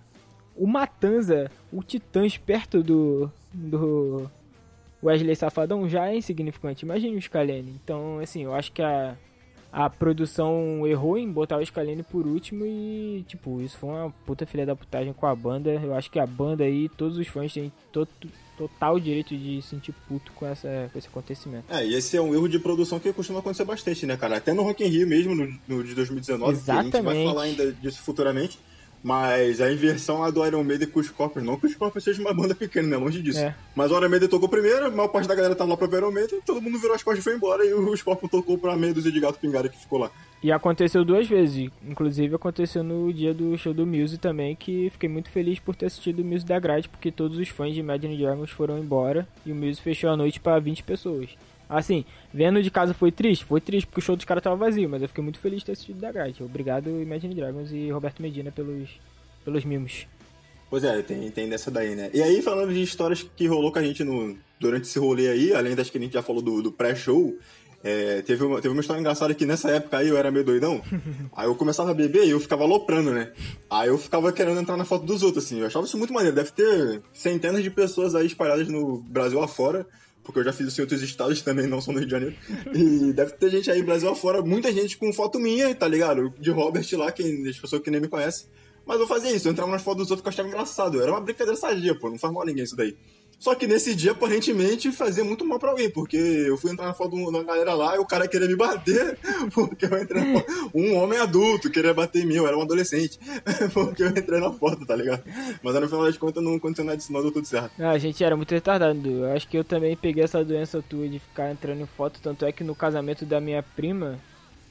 [0.56, 3.32] o Matanza, o Titãs perto do.
[3.52, 4.30] do.
[5.04, 6.86] Wesley Safadão já é insignificante.
[6.86, 7.80] Imagine o Scalene.
[7.84, 9.18] Então, assim, eu acho que a,
[9.72, 14.46] a produção errou em botar o Scalene por último e, tipo, isso foi uma puta
[14.46, 15.70] filha da putagem com a banda.
[15.70, 18.10] Eu acho que a banda aí, todos os fãs têm todo,
[18.58, 21.66] total direito de sentir puto com, essa, com esse acontecimento.
[21.70, 24.38] É, e esse é um erro de produção que costuma acontecer bastante, né, cara?
[24.38, 26.92] Até no Rock in Rio mesmo, no, no de 2019, Exatamente.
[26.92, 28.60] que a gente vai falar ainda disso futuramente.
[29.02, 32.22] Mas a inversão lá do Iron Maiden com os Scorpions, não que os Scorpions seja
[32.22, 32.98] uma banda pequena, né?
[32.98, 33.40] Longe disso.
[33.40, 33.56] É.
[33.76, 35.98] Mas o Iron Maiden tocou primeiro, a maior parte da galera tava lá pra ver
[35.98, 38.58] o Iron Maiden, todo mundo virou as costas e foi embora, e o Scorpion tocou
[38.58, 40.12] pra meia dúzia de gato pingado que ficou lá.
[40.42, 41.70] E aconteceu duas vezes.
[41.86, 45.88] Inclusive aconteceu no dia do show do Muse também, que fiquei muito feliz por ter
[45.88, 49.52] assistido o Muse da grade, porque todos os fãs de Imagine Dragons foram embora e
[49.52, 51.30] o Muse fechou a noite pra 20 pessoas.
[51.70, 52.04] Assim,
[52.34, 53.46] vendo de casa foi triste?
[53.46, 55.68] Foi triste, porque o show dos caras tava vazio, mas eu fiquei muito feliz de
[55.68, 56.42] ter assistido da grade.
[56.44, 58.90] Obrigado, Imagine Dragons e Roberto Medina pelos,
[59.46, 60.08] pelos mimos.
[60.70, 62.10] Pois é, tem, tem dessa daí, né?
[62.14, 65.54] E aí, falando de histórias que rolou com a gente no, durante esse rolê aí,
[65.54, 67.36] além das que a gente já falou do, do pré-show,
[67.84, 70.82] é, teve, uma, teve uma história engraçada que nessa época aí eu era meio doidão.
[71.36, 73.32] aí eu começava a beber e eu ficava aloprando, né?
[73.70, 75.60] Aí eu ficava querendo entrar na foto dos outros, assim.
[75.60, 76.36] Eu achava isso muito maneiro.
[76.36, 79.88] Deve ter centenas de pessoas aí espalhadas no Brasil afora.
[80.30, 82.36] Porque eu já fiz isso em outros estados também, não só no Rio de Janeiro.
[82.72, 86.32] E deve ter gente aí, Brasil afora, muita gente com foto minha, tá ligado?
[86.38, 88.46] De Robert lá, quem, as pessoas que nem me conhecem.
[88.86, 91.02] Mas eu fazia isso, eu entrava nas fotos dos outros que eu achava engraçado.
[91.02, 92.96] Era uma brincadeira sadia, pô, não faz mal a ninguém isso daí.
[93.40, 96.94] Só que nesse dia, aparentemente, fazia muito mal pra alguém, porque eu fui entrar na
[96.94, 99.18] foto uma galera lá e o cara queria me bater,
[99.54, 100.72] porque eu entrei na foto.
[100.76, 103.18] Um homem adulto queria bater em mim, eu era um adolescente,
[103.74, 105.24] porque eu entrei na foto, tá ligado?
[105.64, 107.72] Mas no final das contas não aconteceu nada disso, não deu tudo certo.
[107.80, 109.10] Ah, a gente era muito retardado.
[109.10, 112.46] Eu acho que eu também peguei essa doença tua de ficar entrando em foto, tanto
[112.46, 114.20] é que no casamento da minha prima,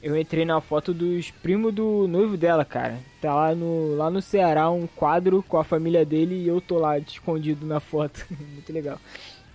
[0.01, 2.99] eu entrei na foto dos primos do noivo dela, cara.
[3.21, 6.77] Tá lá no, lá no Ceará um quadro com a família dele e eu tô
[6.77, 8.25] lá escondido na foto.
[8.31, 8.99] Muito legal.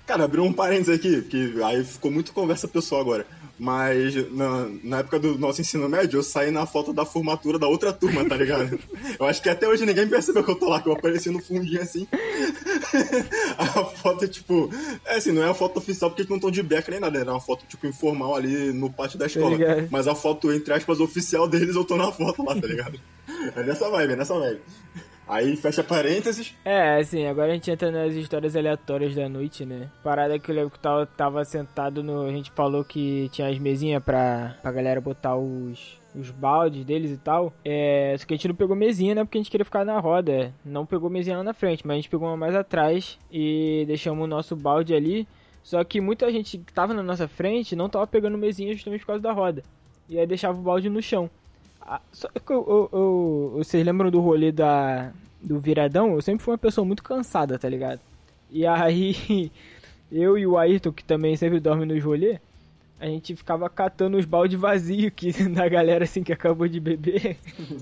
[0.07, 3.27] Cara, abriu um parênteses aqui, que aí ficou muito conversa pessoal agora.
[3.59, 7.69] Mas na, na época do nosso ensino médio, eu saí na foto da formatura da
[7.69, 8.79] outra turma, tá ligado?
[9.19, 11.41] Eu acho que até hoje ninguém percebeu que eu tô lá, que eu apareci no
[11.41, 12.07] fundinho assim.
[13.57, 14.69] A foto, tipo.
[15.05, 17.19] É assim, não é a foto oficial porque eles não estão de beca nem nada,
[17.19, 19.57] era uma foto, tipo, informal ali no pátio da escola.
[19.57, 19.89] ligado.
[19.91, 22.99] Mas a foto, entre aspas, oficial deles, eu tô na foto lá, tá ligado?
[23.57, 24.61] É nessa vibe, é nessa vibe.
[25.27, 26.55] Aí fecha parênteses.
[26.65, 29.91] É, assim, agora a gente entra nas histórias aleatórias da noite, né?
[30.03, 32.27] Parada que eu lembro que tava, tava sentado no.
[32.27, 37.11] A gente falou que tinha as mesinhas pra, pra galera botar os, os baldes deles
[37.11, 37.53] e tal.
[37.65, 39.25] É, só que a gente não pegou mesinha, né?
[39.25, 40.55] Porque a gente queria ficar na roda.
[40.65, 44.25] Não pegou mesinha lá na frente, mas a gente pegou uma mais atrás e deixamos
[44.25, 45.27] o nosso balde ali.
[45.63, 49.07] Só que muita gente que tava na nossa frente não tava pegando mesinha justamente por
[49.07, 49.63] causa da roda.
[50.09, 51.31] E aí deixava o balde no chão.
[51.87, 56.15] Ah, só que eu, eu- eu- vocês lembram do rolê da, do viradão?
[56.15, 58.01] Eu sempre fui uma pessoa muito cansada, tá ligado?
[58.51, 59.51] E aí,
[60.11, 62.39] eu e o Ayrton, que também sempre dorme nos rolê,
[62.99, 67.37] a gente ficava catando os baldes vazios que, da galera assim que acabou de beber.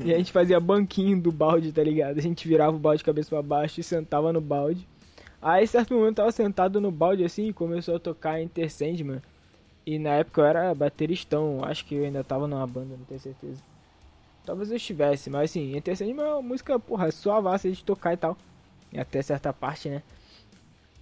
[0.05, 2.19] e a gente fazia banquinho do balde, tá ligado?
[2.19, 4.85] A gente virava o balde de cabeça pra baixo e sentava no balde.
[5.41, 9.21] Aí, certo momento, eu tava sentado no balde assim e começou a tocar Enter Sandman.
[9.87, 13.21] E na época eu era bateristão, acho que eu ainda tava numa banda, não tenho
[13.21, 13.59] certeza.
[14.45, 18.17] Talvez eu estivesse, mas assim, Enter Sandman é uma música, porra, suavaça de tocar e
[18.17, 18.37] tal.
[18.93, 20.03] E até certa parte, né?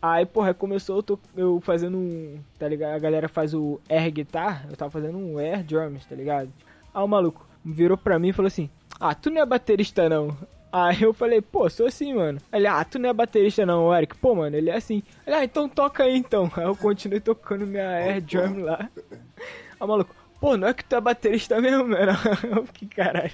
[0.02, 2.38] Aí, porra, começou eu, to- eu fazendo um.
[2.58, 2.94] Tá ligado?
[2.94, 6.50] A galera faz o air guitar, eu tava fazendo um air drums, tá ligado?
[6.94, 10.36] Aí o maluco virou pra mim e falou assim: Ah, tu não é baterista não.
[10.72, 12.38] Aí eu falei, pô, sou assim, mano.
[12.52, 14.14] Ele, ah, tu não é baterista não, Eric.
[14.16, 15.02] Pô, mano, ele é assim.
[15.26, 16.50] Ele, ah, então toca aí então.
[16.56, 18.88] Aí eu continuei tocando minha air drum lá.
[18.98, 22.12] Aí o maluco, pô, não é que tu é baterista mesmo, mano?
[22.50, 23.32] Eu fiquei, caralho.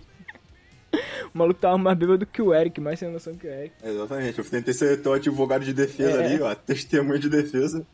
[1.34, 3.74] O maluco tava mais bêbado que o Eric, mais sem noção que o Eric.
[3.84, 6.24] Exatamente, eu tentei ser teu advogado de defesa É.
[6.24, 7.84] ali, ó, testemunha de defesa.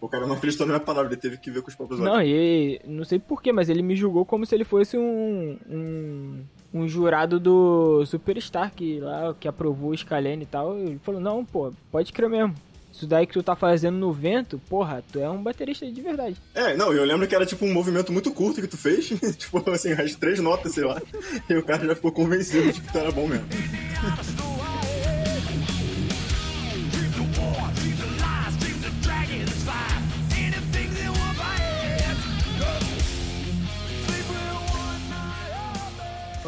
[0.00, 2.12] O cara não acreditou na minha palavra, ele teve que ver com os próprios olhos.
[2.12, 6.44] Não, e não sei porquê, mas ele me julgou como se ele fosse um, um,
[6.74, 10.76] um jurado do Superstar que lá que aprovou o Scalene e tal.
[10.76, 12.54] Ele falou, não, pô, pode crer mesmo.
[12.98, 16.34] Isso daí que tu tá fazendo no vento, porra, tu é um baterista de verdade.
[16.52, 19.06] É, não, eu lembro que era tipo um movimento muito curto que tu fez,
[19.38, 21.00] tipo assim, as três notas, sei lá.
[21.48, 23.46] E o cara já ficou convencido de que tu era bom mesmo.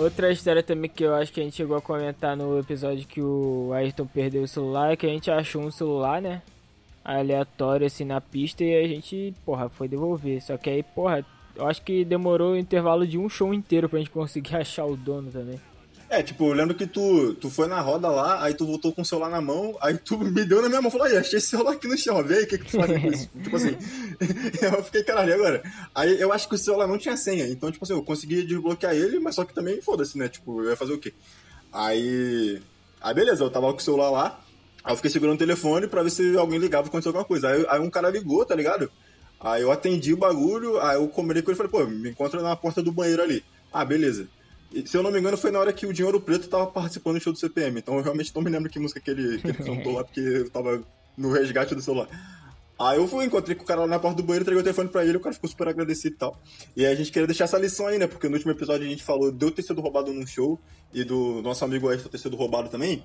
[0.01, 3.21] Outra história também que eu acho que a gente chegou a comentar no episódio que
[3.21, 6.41] o Ayrton perdeu o celular é que a gente achou um celular, né?
[7.05, 10.41] Aleatório assim na pista e a gente, porra, foi devolver.
[10.41, 11.23] Só que aí, porra,
[11.55, 14.97] eu acho que demorou o intervalo de um show inteiro pra gente conseguir achar o
[14.97, 15.61] dono também.
[16.11, 19.03] É, tipo, eu lembro que tu, tu foi na roda lá, aí tu voltou com
[19.03, 21.47] o celular na mão, aí tu me deu na minha mão, falou, aí, achei esse
[21.47, 23.31] celular aqui no chão, vê aí o que, que tu faz com isso.
[23.41, 23.77] tipo assim,
[24.61, 25.63] eu fiquei, caralho, agora?
[25.95, 28.93] Aí eu acho que o celular não tinha senha, então, tipo assim, eu consegui desbloquear
[28.93, 31.15] ele, mas só que também, foda-se, né, tipo, eu ia fazer o quê?
[31.73, 32.61] Aí,
[33.01, 34.41] aí beleza, eu tava com o celular lá,
[34.83, 37.51] aí eu fiquei segurando o telefone pra ver se alguém ligava e aconteceu alguma coisa.
[37.51, 38.91] Aí, aí um cara ligou, tá ligado?
[39.39, 42.43] Aí eu atendi o bagulho, aí eu combinei com ele e falei, pô, me encontra
[42.43, 43.45] na porta do banheiro ali.
[43.73, 44.29] Ah, beleza.
[44.85, 47.23] Se eu não me engano, foi na hora que o Dinheiro Preto tava participando do
[47.23, 47.79] show do CPM.
[47.79, 50.21] Então eu realmente não me lembro que música que ele, que ele cantou lá, porque
[50.21, 50.83] eu tava
[51.17, 52.09] no resgate do celular.
[52.81, 54.89] Aí eu fui, encontrei com o cara lá na porta do banheiro, entreguei o telefone
[54.89, 56.41] pra ele, o cara ficou super agradecido e tal.
[56.75, 58.07] E a gente queria deixar essa lição aí, né?
[58.07, 60.59] Porque no último episódio a gente falou de eu ter sido roubado num show
[60.95, 63.05] e do nosso amigo Ayrton ter sido roubado também.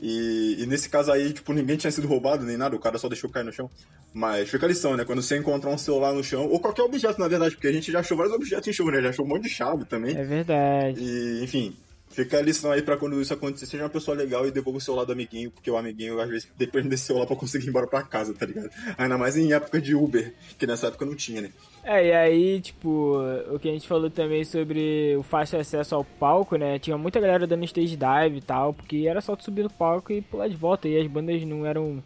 [0.00, 3.08] E, e, nesse caso aí, tipo, ninguém tinha sido roubado nem nada, o cara só
[3.08, 3.70] deixou cair no chão.
[4.12, 5.04] Mas fica a lição, né?
[5.04, 7.90] Quando você encontrar um celular no chão, ou qualquer objeto, na verdade, porque a gente
[7.90, 9.00] já achou vários objetos em show, né?
[9.00, 10.16] Já achou um monte de chave também.
[10.16, 11.00] É verdade.
[11.00, 11.76] E, enfim,
[12.14, 14.80] fica a lição aí pra quando isso acontecer, seja uma pessoa legal e devolva o
[14.80, 17.86] celular do amiguinho, porque o amiguinho às vezes depende desse celular pra conseguir ir embora
[17.86, 18.70] pra casa, tá ligado?
[18.96, 21.50] Ainda mais em época de Uber, que nessa época não tinha, né?
[21.82, 23.18] É, e aí, tipo,
[23.50, 26.78] o que a gente falou também sobre o fácil acesso ao palco, né?
[26.78, 30.12] Tinha muita galera dando stage dive e tal, porque era só tu subir no palco
[30.12, 30.88] e pular de volta.
[30.88, 32.02] E as bandas não eram.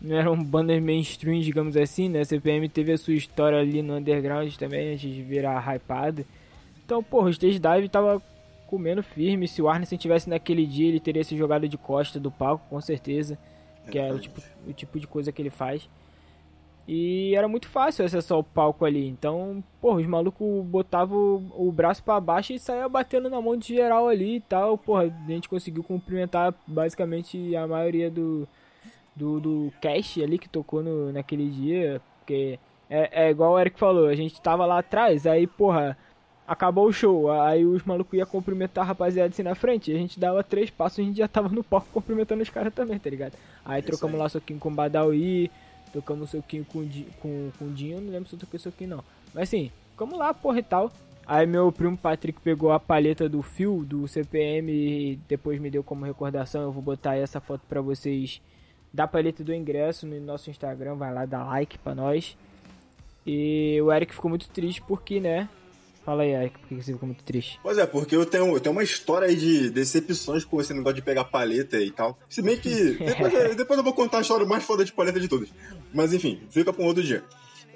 [0.00, 2.20] Não eram bandas mainstream, digamos assim, né?
[2.20, 6.24] A CPM teve a sua história ali no underground também, antes de virar hypado.
[6.86, 8.22] Então, porra, o stage dive tava
[8.70, 9.48] comendo firme.
[9.48, 12.80] Se o Arneson tivesse naquele dia, ele teria se jogado de costa do palco, com
[12.80, 13.36] certeza.
[13.90, 15.88] Que é o tipo, o tipo de coisa que ele faz.
[16.86, 19.08] E era muito fácil acessar o palco ali.
[19.08, 23.74] Então, porra, os malucos botavam o braço para baixo e saia batendo na mão de
[23.74, 24.78] geral ali e tal.
[24.78, 28.46] Porra, a gente conseguiu cumprimentar basicamente a maioria do,
[29.16, 32.00] do, do cast ali que tocou no, naquele dia.
[32.18, 35.96] Porque é, é igual o Eric falou, a gente tava lá atrás, aí, porra,
[36.50, 37.30] acabou o show.
[37.30, 39.92] Aí os malucos iam cumprimentar a rapaziada assim na frente.
[39.92, 42.74] A gente dava três passos e a gente já tava no palco cumprimentando os caras
[42.74, 43.34] também, tá ligado?
[43.64, 44.20] Aí trocamos aí.
[44.20, 45.50] lá soquinho com o Badawi
[45.92, 46.88] Tocamos um soquinho com,
[47.20, 49.04] com, com o Dinho, não lembro se eu toquei soquinho não.
[49.34, 50.92] Mas assim, ficamos lá, porra e tal.
[51.26, 55.82] Aí meu primo Patrick pegou a palheta do fio do CPM e depois me deu
[55.82, 56.62] como recordação.
[56.62, 58.40] Eu vou botar essa foto pra vocês
[58.92, 60.94] da palheta do ingresso no nosso Instagram.
[60.94, 62.36] Vai lá, dá like pra nós.
[63.26, 65.48] E o Eric ficou muito triste porque, né,
[66.10, 67.60] Fala aí, Eric, por que você ficou muito triste?
[67.62, 70.96] Pois é, porque eu tenho, eu tenho uma história aí de decepções com esse negócio
[70.96, 72.18] de pegar paleta e tal.
[72.28, 72.94] Se bem que.
[72.98, 75.48] Depois, depois eu vou contar a história mais foda de paleta de todas.
[75.94, 77.22] Mas enfim, fica pra um outro dia.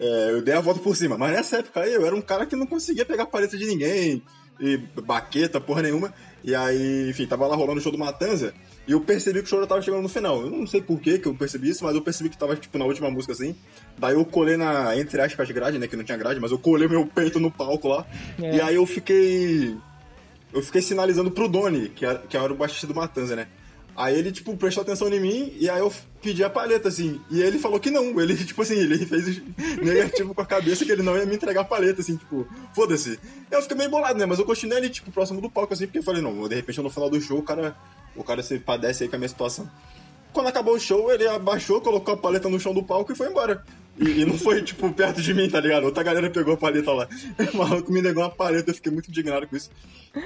[0.01, 1.16] É, eu dei a volta por cima.
[1.16, 4.20] Mas nessa época aí eu era um cara que não conseguia pegar paleta de ninguém,
[4.60, 6.12] e baqueta, porra nenhuma.
[6.42, 8.52] E aí, enfim, tava lá rolando o show do Matanza.
[8.86, 10.42] E eu percebi que o show já tava chegando no final.
[10.42, 12.76] Eu não sei por que que eu percebi isso, mas eu percebi que tava, tipo,
[12.76, 13.56] na última música, assim.
[13.98, 15.86] Daí eu colei na, entre aspas, grade, né?
[15.86, 18.06] Que não tinha grade, mas eu colei meu peito no palco lá.
[18.40, 18.56] É.
[18.56, 19.74] E aí eu fiquei...
[20.52, 23.48] Eu fiquei sinalizando pro Doni, que era, que era o baixista do Matanza, né?
[23.96, 27.20] Aí ele, tipo, prestou atenção em mim e aí eu pedi a paleta, assim.
[27.30, 28.20] E ele falou que não.
[28.20, 29.40] Ele, tipo assim, ele fez
[29.83, 33.18] negativo com a cabeça que ele não ia me entregar a paleta, assim, tipo, foda-se.
[33.50, 34.26] Eu fiquei meio bolado, né?
[34.26, 36.80] Mas eu continuei ali, tipo, próximo do palco, assim, porque eu falei, não, de repente
[36.80, 37.76] no final do show o cara
[38.16, 39.68] o cara se padece aí com a minha situação.
[40.33, 43.28] Quando acabou o show, ele abaixou, colocou a paleta no chão do palco e foi
[43.28, 43.64] embora.
[43.98, 45.85] E, e, não foi, tipo, perto de mim, tá ligado?
[45.85, 47.09] Outra galera pegou a paleta lá.
[47.54, 49.70] O maluco me negou uma paleta, eu fiquei muito indignado com isso.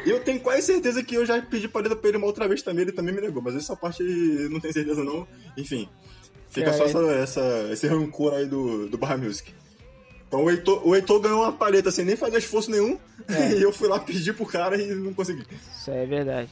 [0.07, 2.62] E eu tenho quase certeza que eu já pedi paleta pra ele uma outra vez
[2.62, 3.42] também, ele também me negou.
[3.42, 4.02] Mas essa parte
[4.50, 5.26] não tenho certeza não.
[5.57, 5.88] Enfim,
[6.48, 9.52] fica é, só essa, essa, esse rancor aí do, do Barra Music.
[10.26, 12.98] Então o Heitor, o Heitor ganhou uma paleta sem nem fazer esforço nenhum.
[13.28, 13.52] É.
[13.59, 15.44] E eu fui lá pedir pro cara e não consegui.
[15.76, 16.50] Isso é verdade.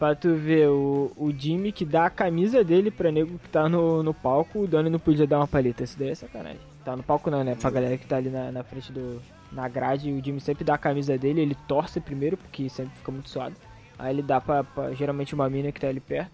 [0.00, 3.68] Pra tu ver, o, o Jimmy que dá a camisa dele pra nego que tá
[3.68, 5.84] no, no palco, o Donnie não podia dar uma paleta.
[5.84, 6.58] Isso daí é sacanagem.
[6.82, 7.54] Tá no palco não, né?
[7.54, 9.20] Pra galera que tá ali na, na frente do.
[9.52, 13.12] Na grade, o Jimmy sempre dá a camisa dele, ele torce primeiro, porque sempre fica
[13.12, 13.54] muito suado.
[13.98, 16.30] Aí ele dá pra, pra geralmente uma mina que tá ali perto.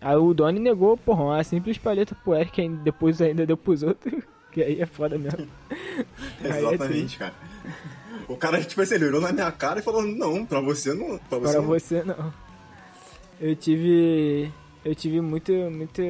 [0.00, 3.82] Aí o Donnie negou, porra, uma simples paleta pro Eric, ainda, depois ainda deu pros
[3.82, 4.14] outros.
[4.50, 5.46] Que aí é foda mesmo.
[6.42, 7.34] É Exatamente, é cara.
[8.28, 11.18] O cara, tipo assim, ele olhou na minha cara e falou, não, pra você não.
[11.18, 11.68] Pra você, pra não.
[11.68, 12.47] Você não
[13.40, 14.50] eu tive.
[14.84, 15.52] Eu tive muito.
[15.52, 16.02] muito.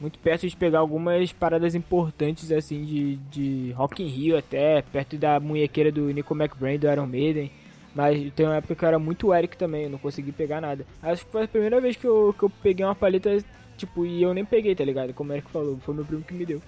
[0.00, 5.16] Muito perto de pegar algumas paradas importantes assim de, de Rock in Rio até, perto
[5.16, 7.50] da munhequeira do Nico McBrain do Iron Maiden.
[7.92, 10.86] Mas tem uma época que eu era muito Eric também, eu não consegui pegar nada.
[11.02, 13.42] Acho que foi a primeira vez que eu, que eu peguei uma paleta,
[13.76, 15.12] tipo, e eu nem peguei, tá ligado?
[15.12, 16.62] Como o Eric falou, foi meu primo que me deu.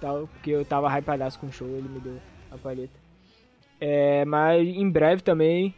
[0.00, 2.16] Tal, porque eu tava hypadaço com o show, ele me deu
[2.50, 2.98] a paleta.
[3.80, 5.72] É, mas em breve também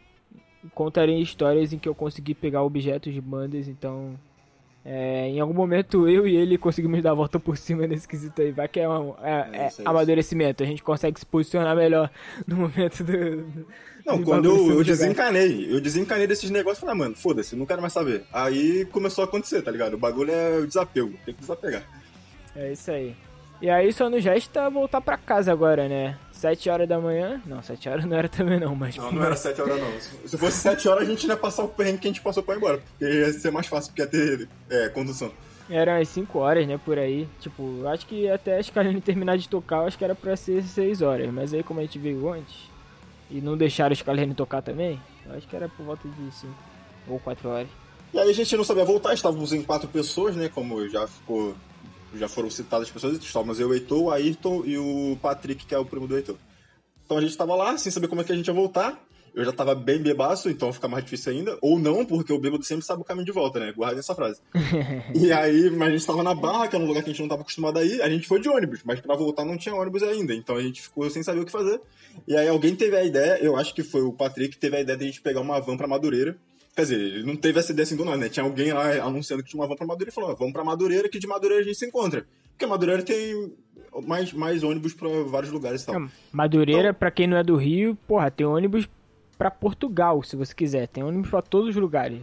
[0.73, 4.17] contarei histórias em que eu consegui pegar objetos de bandas, então
[4.85, 8.41] É, em algum momento eu e ele conseguimos dar a volta por cima nesse quesito
[8.41, 8.51] aí.
[8.51, 10.63] Vai que é, um, é, é, é amadurecimento.
[10.63, 12.09] A gente consegue se posicionar melhor
[12.47, 13.67] no momento do.
[14.05, 17.65] Não, quando eu, eu desencanei, eu desencanei desses negócios e falei, ah, mano, foda-se, não
[17.65, 18.23] quero mais saber.
[18.31, 19.93] Aí começou a acontecer, tá ligado?
[19.95, 21.83] O bagulho é o desapego, tem que desapegar.
[22.55, 23.15] É isso aí.
[23.61, 26.17] E aí só no gesto é voltar pra casa agora, né?
[26.31, 27.41] 7 horas da manhã.
[27.45, 28.95] Não, 7 horas não era também não, mas.
[28.95, 30.27] Não, não era 7 horas não.
[30.27, 32.55] Se fosse 7 horas a gente ia passar o perrengue que a gente passou pra
[32.55, 32.77] ir embora.
[32.77, 35.31] Porque ia ser mais fácil, porque ia ter é, condução.
[35.69, 37.27] Eram as 5 horas, né, por aí.
[37.41, 41.01] Tipo, acho que até a Scalene terminar de tocar, acho que era pra ser 6
[41.01, 41.29] horas.
[41.31, 42.69] Mas aí como a gente veio antes,
[43.29, 44.99] e não deixaram o Scalene tocar também,
[45.35, 46.53] acho que era por volta de 5
[47.09, 47.67] ou 4 horas.
[48.13, 51.55] E aí a gente não sabia voltar, estávamos em 4 pessoas, né, como já ficou
[52.15, 55.75] já foram citadas as pessoas, estávamos eu, o Heitor, o Ayrton e o Patrick, que
[55.75, 56.35] é o primo do Heitor.
[57.05, 58.99] Então a gente estava lá, sem saber como é que a gente ia voltar.
[59.33, 61.57] Eu já estava bem bebaço, então fica mais difícil ainda.
[61.61, 63.71] Ou não, porque o bêbado sempre sabe o caminho de volta, né?
[63.71, 64.41] Guarda essa frase.
[65.15, 67.19] e aí, mas a gente estava na Barra, que era um lugar que a gente
[67.19, 68.01] não estava acostumado a ir.
[68.01, 70.33] A gente foi de ônibus, mas para voltar não tinha ônibus ainda.
[70.33, 71.79] Então a gente ficou sem saber o que fazer.
[72.27, 74.81] E aí alguém teve a ideia, eu acho que foi o Patrick, que teve a
[74.81, 76.35] ideia de a gente pegar uma van para Madureira
[76.79, 78.29] Quer dizer, ele não teve essa ideia assim do nada, né?
[78.29, 81.09] Tinha alguém lá anunciando que tinha uma van pra Madureira e falou: vamos pra Madureira,
[81.09, 82.25] que de Madureira a gente se encontra.
[82.51, 83.51] Porque Madureira tem
[84.07, 86.01] mais, mais ônibus pra vários lugares e tal.
[86.01, 88.87] É, Madureira, então, pra quem não é do Rio, porra, tem ônibus
[89.37, 90.87] pra Portugal, se você quiser.
[90.87, 92.17] Tem ônibus pra todos os lugares.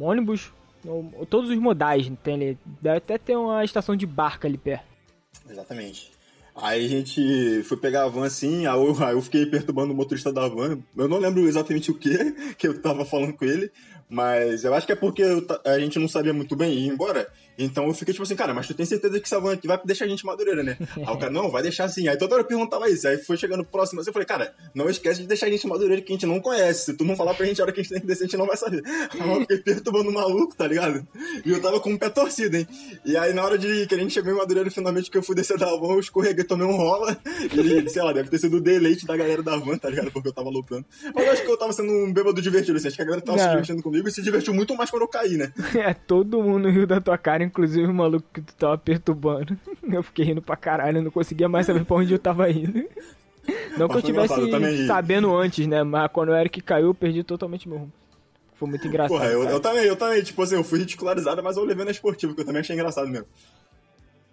[0.00, 0.52] Ônibus,
[1.30, 2.10] todos os modais.
[2.24, 2.58] Tem ali.
[2.80, 4.84] Deve até ter uma estação de barca ali perto.
[5.48, 6.10] Exatamente.
[6.54, 9.96] Aí a gente foi pegar a van assim, aí eu, aí eu fiquei perturbando o
[9.96, 10.78] motorista da van.
[10.96, 12.12] Eu não lembro exatamente o que
[12.58, 13.70] que eu tava falando com ele,
[14.12, 15.24] mas eu acho que é porque
[15.64, 17.26] a gente não sabia muito bem ir embora.
[17.58, 19.78] Então eu fiquei tipo assim, cara, mas tu tem certeza que essa van aqui vai
[19.84, 20.76] deixar a gente madureira, né?
[20.96, 22.08] Aí o cara, não, vai deixar assim.
[22.08, 23.06] Aí toda hora eu perguntava isso.
[23.06, 26.02] Aí foi chegando próximo assim, eu falei, cara, não esquece de deixar a gente madureira
[26.02, 26.86] que a gente não conhece.
[26.86, 28.26] Se tu não falar pra gente a hora que a gente tem que descer, a
[28.26, 28.82] gente não vai saber.
[28.86, 31.06] Aí eu fiquei perturbando o maluco, tá ligado?
[31.44, 32.66] E eu tava com o pé torcido, hein?
[33.04, 35.34] E aí na hora de que a gente chegou em madureira, finalmente que eu fui
[35.34, 37.16] descer da van, eu escorreguei, tomei um rola.
[37.52, 40.10] E, sei lá, deve ter sido o deleite da galera da van, tá ligado?
[40.10, 40.84] Porque eu tava loucando.
[41.14, 42.88] Mas eu acho que eu tava sendo um bêbado divertido, assim.
[42.88, 43.44] Acho que a galera tava não.
[43.44, 45.52] se divertindo comigo e se divertiu muito mais quando eu caí, né?
[45.82, 49.58] É, todo mundo riu da tua cara, inclusive o maluco que tu tava perturbando.
[49.90, 52.84] Eu fiquei rindo pra caralho, não conseguia mais saber pra onde eu tava indo.
[53.76, 55.82] Não que eu tivesse sabendo antes, né?
[55.82, 57.92] Mas quando o Eric caiu, eu perdi totalmente meu rumo.
[58.54, 59.18] Foi muito engraçado.
[59.18, 60.22] Porra, eu, eu, também, eu também.
[60.22, 63.08] Tipo assim, eu fui ridicularizado, mas eu levei na esportiva, que eu também achei engraçado
[63.08, 63.26] mesmo.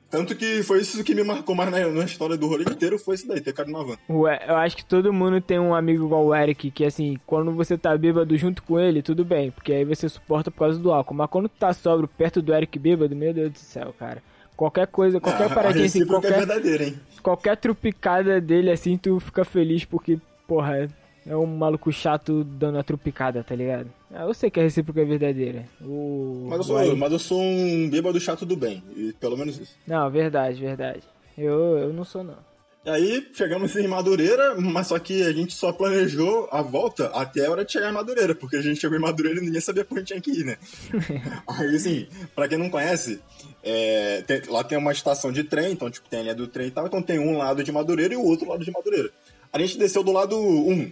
[0.10, 3.14] Tanto que foi isso que me marcou mais na, na história do rolê inteiro, foi
[3.14, 3.98] isso daí, ter caído na van.
[4.10, 7.52] Ué, eu acho que todo mundo tem um amigo igual o Eric, que assim, quando
[7.52, 10.92] você tá bêbado junto com ele, tudo bem, porque aí você suporta por causa do
[10.92, 11.14] álcool.
[11.14, 14.24] Mas quando tu tá sóbrio perto do Eric bêbado, meu Deus do céu, cara.
[14.56, 17.00] Qualquer coisa, qualquer ah, paradinha assim, é qualquer, é hein?
[17.22, 20.90] qualquer trupicada dele assim, tu fica feliz porque, porra,
[21.26, 23.99] é um maluco chato dando a trupicada, tá ligado?
[24.12, 25.66] Ah, eu sei que a recíproca é verdadeira.
[25.82, 26.48] O...
[26.50, 29.76] Mas, eu sou, mas eu sou um bêbado chato do bem, e pelo menos isso.
[29.86, 31.04] Não, verdade, verdade.
[31.38, 32.50] Eu, eu não sou, não.
[32.86, 37.46] E aí, chegamos em Madureira, mas só que a gente só planejou a volta até
[37.46, 39.84] a hora de chegar em Madureira, porque a gente chegou em Madureira e ninguém sabia
[39.84, 40.58] pra onde tinha que ir, né?
[41.46, 43.20] aí, assim, pra quem não conhece,
[43.62, 46.68] é, tem, lá tem uma estação de trem, então, tipo, tem a linha do trem
[46.68, 49.12] e tal, então tem um lado de Madureira e o outro lado de Madureira.
[49.52, 50.92] A gente desceu do lado 1,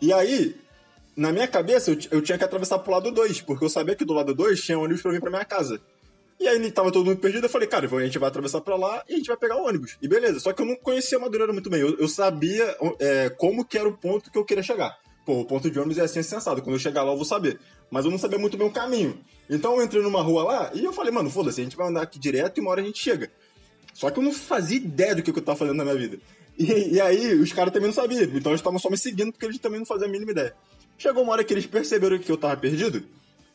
[0.00, 0.56] e aí,
[1.16, 4.04] na minha cabeça, eu, eu tinha que atravessar pro lado 2, porque eu sabia que
[4.04, 5.80] do lado 2 tinha ônibus pra vir pra minha casa.
[6.40, 9.04] E aí tava todo mundo perdido, eu falei, cara, a gente vai atravessar pra lá
[9.08, 9.96] e a gente vai pegar o ônibus.
[10.02, 11.80] E beleza, só que eu não conhecia Madureira muito bem.
[11.80, 14.98] Eu, eu sabia é, como que era o ponto que eu queria chegar.
[15.24, 16.60] Pô, o ponto de ônibus é assim sensado.
[16.60, 17.60] Quando eu chegar lá eu vou saber.
[17.88, 19.20] Mas eu não sabia muito bem o caminho.
[19.48, 22.02] Então eu entrei numa rua lá e eu falei, mano, foda-se, a gente vai andar
[22.02, 23.30] aqui direto e uma hora a gente chega.
[23.94, 26.18] Só que eu não fazia ideia do que eu tava fazendo na minha vida.
[26.58, 28.24] E, e aí, os caras também não sabiam.
[28.24, 30.54] Então eles estavam só me seguindo porque eles também não faziam a mínima ideia.
[31.02, 33.02] Chegou uma hora que eles perceberam que eu tava perdido.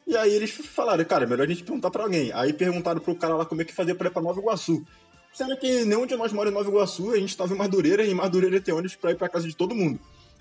[0.05, 2.29] E aí eles falaram, cara, é melhor a gente perguntar pra alguém.
[2.33, 4.86] Aí perguntaram pro cara lá como é que fazia pra ir pra Nova Iguaçu.
[5.31, 8.12] Sendo que nenhum de nós mora em Nova Iguaçu, a gente tava em Madureira, e
[8.12, 9.97] em Madureira tem ônibus pra ir pra casa de todo mundo.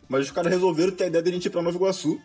[0.08, 2.20] Mas os caras resolveram ter a ideia de a gente ir pra Nova Iguaçu.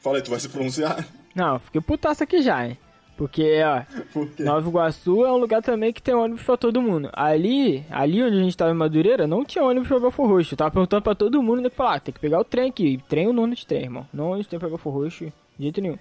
[0.00, 1.06] Fala aí, tu vai se pronunciar?
[1.32, 2.76] Não, fiquei putaço aqui já, hein?
[3.16, 3.82] Porque, ó,
[4.38, 7.08] Nova Iguaçu é um lugar também que tem ônibus pra todo mundo.
[7.12, 10.54] Ali, ali onde a gente tava em Madureira, não tinha ônibus pra Belfor Roxo.
[10.54, 12.68] Eu tava perguntando pra todo mundo, né, que falar, ah, tem que pegar o trem
[12.68, 13.00] aqui.
[13.08, 14.06] Trem ou não de trem, irmão.
[14.12, 15.32] Não ônibus tem pra Belfor Roxo, de
[15.64, 15.98] jeito nenhum.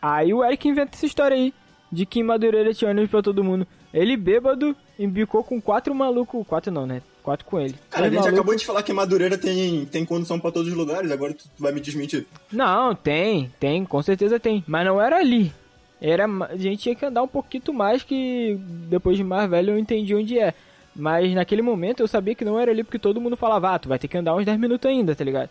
[0.00, 1.54] Aí o Eric inventa essa história aí,
[1.90, 3.66] de que em Madureira tinha ônibus pra todo mundo.
[3.94, 7.00] Ele bêbado, embicou com quatro malucos, quatro não, né?
[7.22, 7.74] Quatro com ele.
[7.88, 8.34] Cara, a gente maluco...
[8.34, 11.72] acabou de falar que Madureira tem, tem condução pra todos os lugares, agora tu vai
[11.72, 12.26] me desmentir.
[12.52, 14.62] Não, tem, tem, com certeza tem.
[14.66, 15.50] Mas não era ali.
[16.00, 19.78] Era, a gente tinha que andar um pouquinho mais que depois de mais velho eu
[19.78, 20.54] entendi onde é.
[20.94, 23.88] Mas naquele momento eu sabia que não era ali porque todo mundo falava, ah, tu
[23.88, 25.50] vai ter que andar uns 10 minutos ainda, tá ligado?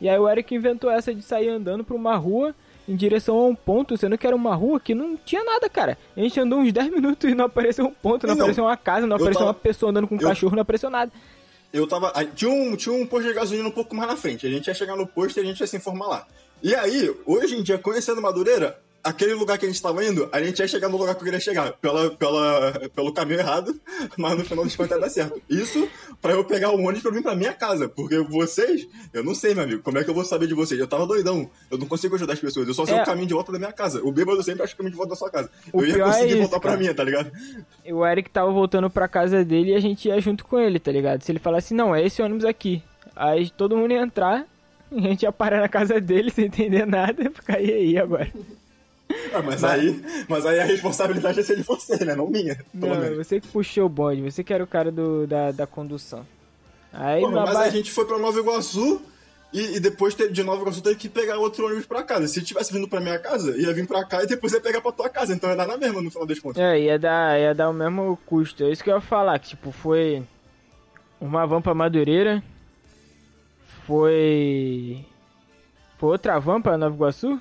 [0.00, 2.54] E aí o Eric inventou essa de sair andando pra uma rua
[2.88, 5.96] em direção a um ponto, sendo que era uma rua que não tinha nada, cara.
[6.16, 8.76] A gente andou uns 10 minutos e não apareceu um ponto, não, não apareceu uma
[8.76, 9.50] casa, não apareceu tava...
[9.50, 10.28] uma pessoa andando com um eu...
[10.28, 11.12] cachorro, não apareceu nada.
[11.72, 12.12] Eu tava.
[12.34, 14.46] Tinha um, tinha um posto de gasolina um pouco mais na frente.
[14.46, 16.26] A gente ia chegar no posto e a gente ia se informar lá.
[16.62, 20.42] E aí, hoje em dia, conhecendo Madureira, aquele lugar que a gente estava indo, a
[20.42, 23.74] gente ia chegar no lugar que eu queria chegar, pela, pela, pelo caminho errado,
[24.16, 25.40] mas no final dos contos ia dar certo.
[25.48, 25.88] Isso
[26.20, 29.54] para eu pegar o ônibus pra vir pra minha casa, porque vocês, eu não sei,
[29.54, 30.78] meu amigo, como é que eu vou saber de vocês?
[30.78, 33.02] Eu tava doidão, eu não consigo ajudar as pessoas, eu só sei é.
[33.02, 34.00] o caminho de volta da minha casa.
[34.04, 35.50] O bêbado sempre acha o caminho de volta da sua casa.
[35.72, 36.72] O eu ia conseguir é isso, voltar cara.
[36.72, 37.32] pra minha, tá ligado?
[37.90, 40.92] O Eric tava voltando pra casa dele e a gente ia junto com ele, tá
[40.92, 41.22] ligado?
[41.22, 42.82] Se ele falasse, não, é esse ônibus aqui.
[43.14, 44.46] Aí todo mundo ia entrar,
[44.92, 48.30] a gente ia parar na casa dele sem entender nada e ficar aí agora.
[49.32, 52.14] Ah, mas, mas, aí, mas aí a responsabilidade é ser de você, né?
[52.14, 52.58] Não minha.
[52.72, 53.16] Não, menos.
[53.16, 56.26] você que puxou o bonde, você que era o cara do, da, da condução.
[56.92, 57.60] Aí, Pô, mas ba...
[57.60, 59.00] a gente foi pra Nova Iguaçu
[59.52, 62.28] e, e, depois de Nova Iguaçu teve que pegar outro ônibus pra casa.
[62.28, 64.92] Se tivesse vindo pra minha casa, ia vir pra cá e depois ia pegar pra
[64.92, 65.34] tua casa.
[65.34, 66.62] Então ia dar na mesma no final das contas.
[66.62, 68.64] É, ia dar, ia dar o mesmo custo.
[68.64, 70.22] É isso que eu ia falar, que tipo, foi
[71.20, 72.42] uma van pra Madureira.
[73.86, 75.04] Foi.
[75.98, 77.40] Foi outra van pra Nova Iguaçu?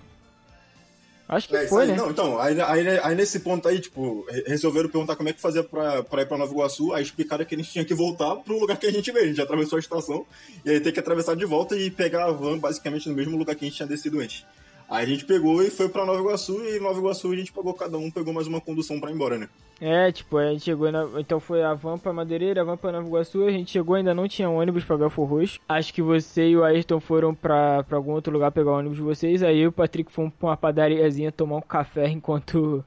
[1.32, 1.96] Acho que é, foi, aí, né?
[1.96, 5.64] Não, então, aí, aí, aí, nesse ponto aí, tipo, resolveram perguntar como é que fazia
[5.64, 8.60] pra, pra ir pra Nova Iguaçu, aí explicaram que a gente tinha que voltar pro
[8.60, 10.26] lugar que a gente veio, a gente atravessou a estação,
[10.66, 13.56] e aí tem que atravessar de volta e pegar a van basicamente no mesmo lugar
[13.56, 14.46] que a gente tinha descido antes.
[14.90, 17.54] Aí a gente pegou e foi pra Nova Iguaçu, e em Nova Iguaçu a gente
[17.54, 19.48] pegou, cada um pegou mais uma condução pra ir embora, né?
[19.84, 21.08] É, tipo, a gente chegou, na...
[21.18, 24.14] então foi a van pra Madeireira, a van pra Nova Iguaçu, a gente chegou, ainda
[24.14, 25.60] não tinha ônibus pra Belfor Roxo.
[25.68, 28.98] Acho que você e o Ayrton foram pra, pra algum outro lugar pegar o ônibus
[28.98, 32.86] de vocês, aí eu e o Patrick fomos pra uma padariazinha tomar um café enquanto,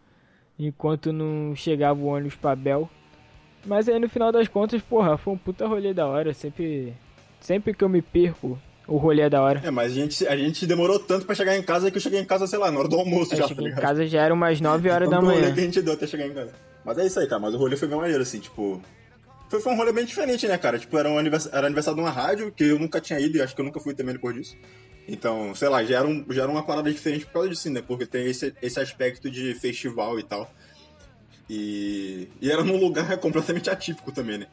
[0.57, 2.89] enquanto não chegava o ônibus pra Bel.
[3.67, 6.95] Mas aí no final das contas, porra, foi um puta rolê da hora, sempre,
[7.41, 9.61] sempre que eu me perco o rolê é da hora.
[9.65, 12.21] É, mas a gente, a gente demorou tanto pra chegar em casa que eu cheguei
[12.21, 13.49] em casa, sei lá, na hora do almoço eu já.
[13.49, 15.39] Cheguei tá em casa já era umas 9 horas da manhã.
[15.39, 16.53] O rolê que a gente deu até chegar em casa.
[16.85, 17.41] Mas é isso aí, cara.
[17.41, 18.81] Mas o rolê foi bem maneiro, assim, tipo.
[19.49, 20.79] Foi, foi um rolê bem diferente, né, cara?
[20.79, 23.43] Tipo, era, um aniversário, era aniversário de uma rádio que eu nunca tinha ido e
[23.43, 24.57] acho que eu nunca fui também depois disso.
[25.07, 27.83] Então, sei lá, já era, um, já era uma parada diferente por causa disso, né?
[27.83, 30.51] Porque tem esse, esse aspecto de festival e tal.
[31.49, 34.47] E, e era num lugar completamente atípico também, né?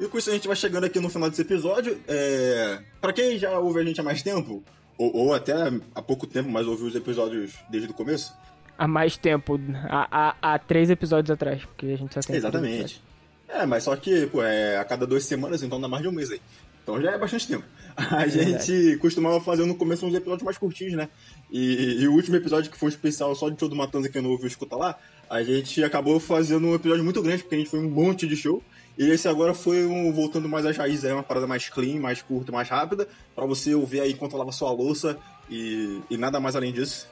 [0.00, 2.00] E com isso a gente vai chegando aqui no final desse episódio.
[2.08, 2.80] É...
[3.00, 4.64] Para quem já ouve a gente há mais tempo,
[4.98, 5.52] ou, ou, até
[5.94, 8.34] há pouco tempo, mas ouviu os episódios desde o começo.
[8.78, 12.36] Há mais tempo, há, há, há três episódios atrás, porque a gente só tem.
[12.36, 13.02] Exatamente.
[13.48, 16.12] É, mas só que, pô, é a cada duas semanas, então dá mais de um
[16.12, 16.40] mês aí.
[16.82, 17.64] Então já é bastante tempo.
[17.96, 18.96] A é gente verdade.
[18.98, 21.08] costumava fazer no começo uns episódios mais curtinhos, né?
[21.50, 24.16] E, e, o último episódio que foi um especial só de show do Matanza que
[24.16, 24.98] eu não ouviu escuta lá,
[25.28, 28.34] a gente acabou fazendo um episódio muito grande, porque a gente foi um monte de
[28.34, 28.62] show.
[28.98, 32.20] E esse agora foi um voltando mais às raízes, é uma parada mais clean, mais
[32.20, 35.18] curta, mais rápida, para você ouvir aí enquanto lava sua louça
[35.50, 37.06] e, e nada mais além disso.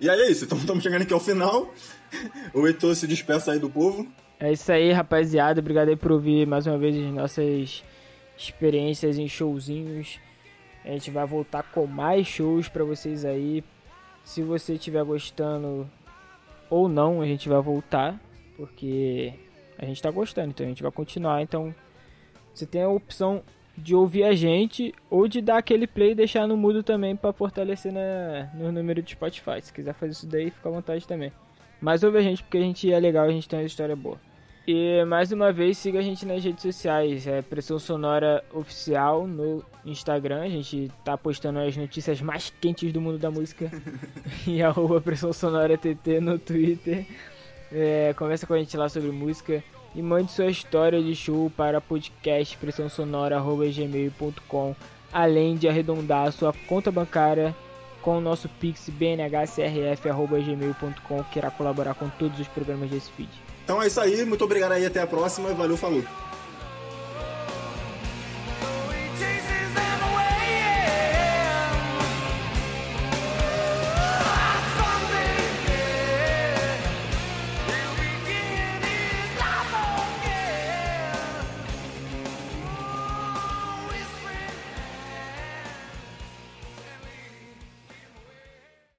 [0.00, 1.72] E aí é isso, então estamos chegando aqui ao final.
[2.52, 4.06] O Heitor se despeça aí do povo.
[4.38, 5.60] É isso aí, rapaziada.
[5.60, 7.82] Obrigado aí por ouvir mais uma vez as nossas
[8.36, 10.20] experiências em showzinhos.
[10.84, 13.64] A gente vai voltar com mais shows para vocês aí.
[14.24, 15.90] Se você estiver gostando
[16.68, 18.20] ou não, a gente vai voltar,
[18.56, 19.32] porque
[19.78, 21.40] a gente tá gostando, então a gente vai continuar.
[21.42, 21.74] Então
[22.52, 23.42] você tem a opção
[23.76, 27.32] de ouvir a gente ou de dar aquele play e deixar no mudo também para
[27.32, 29.60] fortalecer na, no número de Spotify.
[29.60, 31.32] Se quiser fazer isso daí, fica à vontade também.
[31.80, 34.18] Mas ouve a gente porque a gente é legal, a gente tem uma história boa.
[34.66, 39.64] E mais uma vez, siga a gente nas redes sociais, é Pressão Sonora Oficial no
[39.84, 40.42] Instagram.
[40.42, 43.70] A gente tá postando as notícias mais quentes do mundo da música.
[44.44, 47.06] e arroba Pressão Sonora TT no Twitter.
[47.70, 49.62] É, conversa com a gente lá sobre música
[49.96, 54.76] e mande sua história de show para podcast pressãosonora.gmail.com
[55.12, 57.56] além de arredondar sua conta bancária
[58.02, 63.30] com o nosso pix bnhcrf.gmail.com que irá colaborar com todos os programas desse feed.
[63.64, 66.02] Então é isso aí, muito obrigado aí, até a próxima, valeu, falou!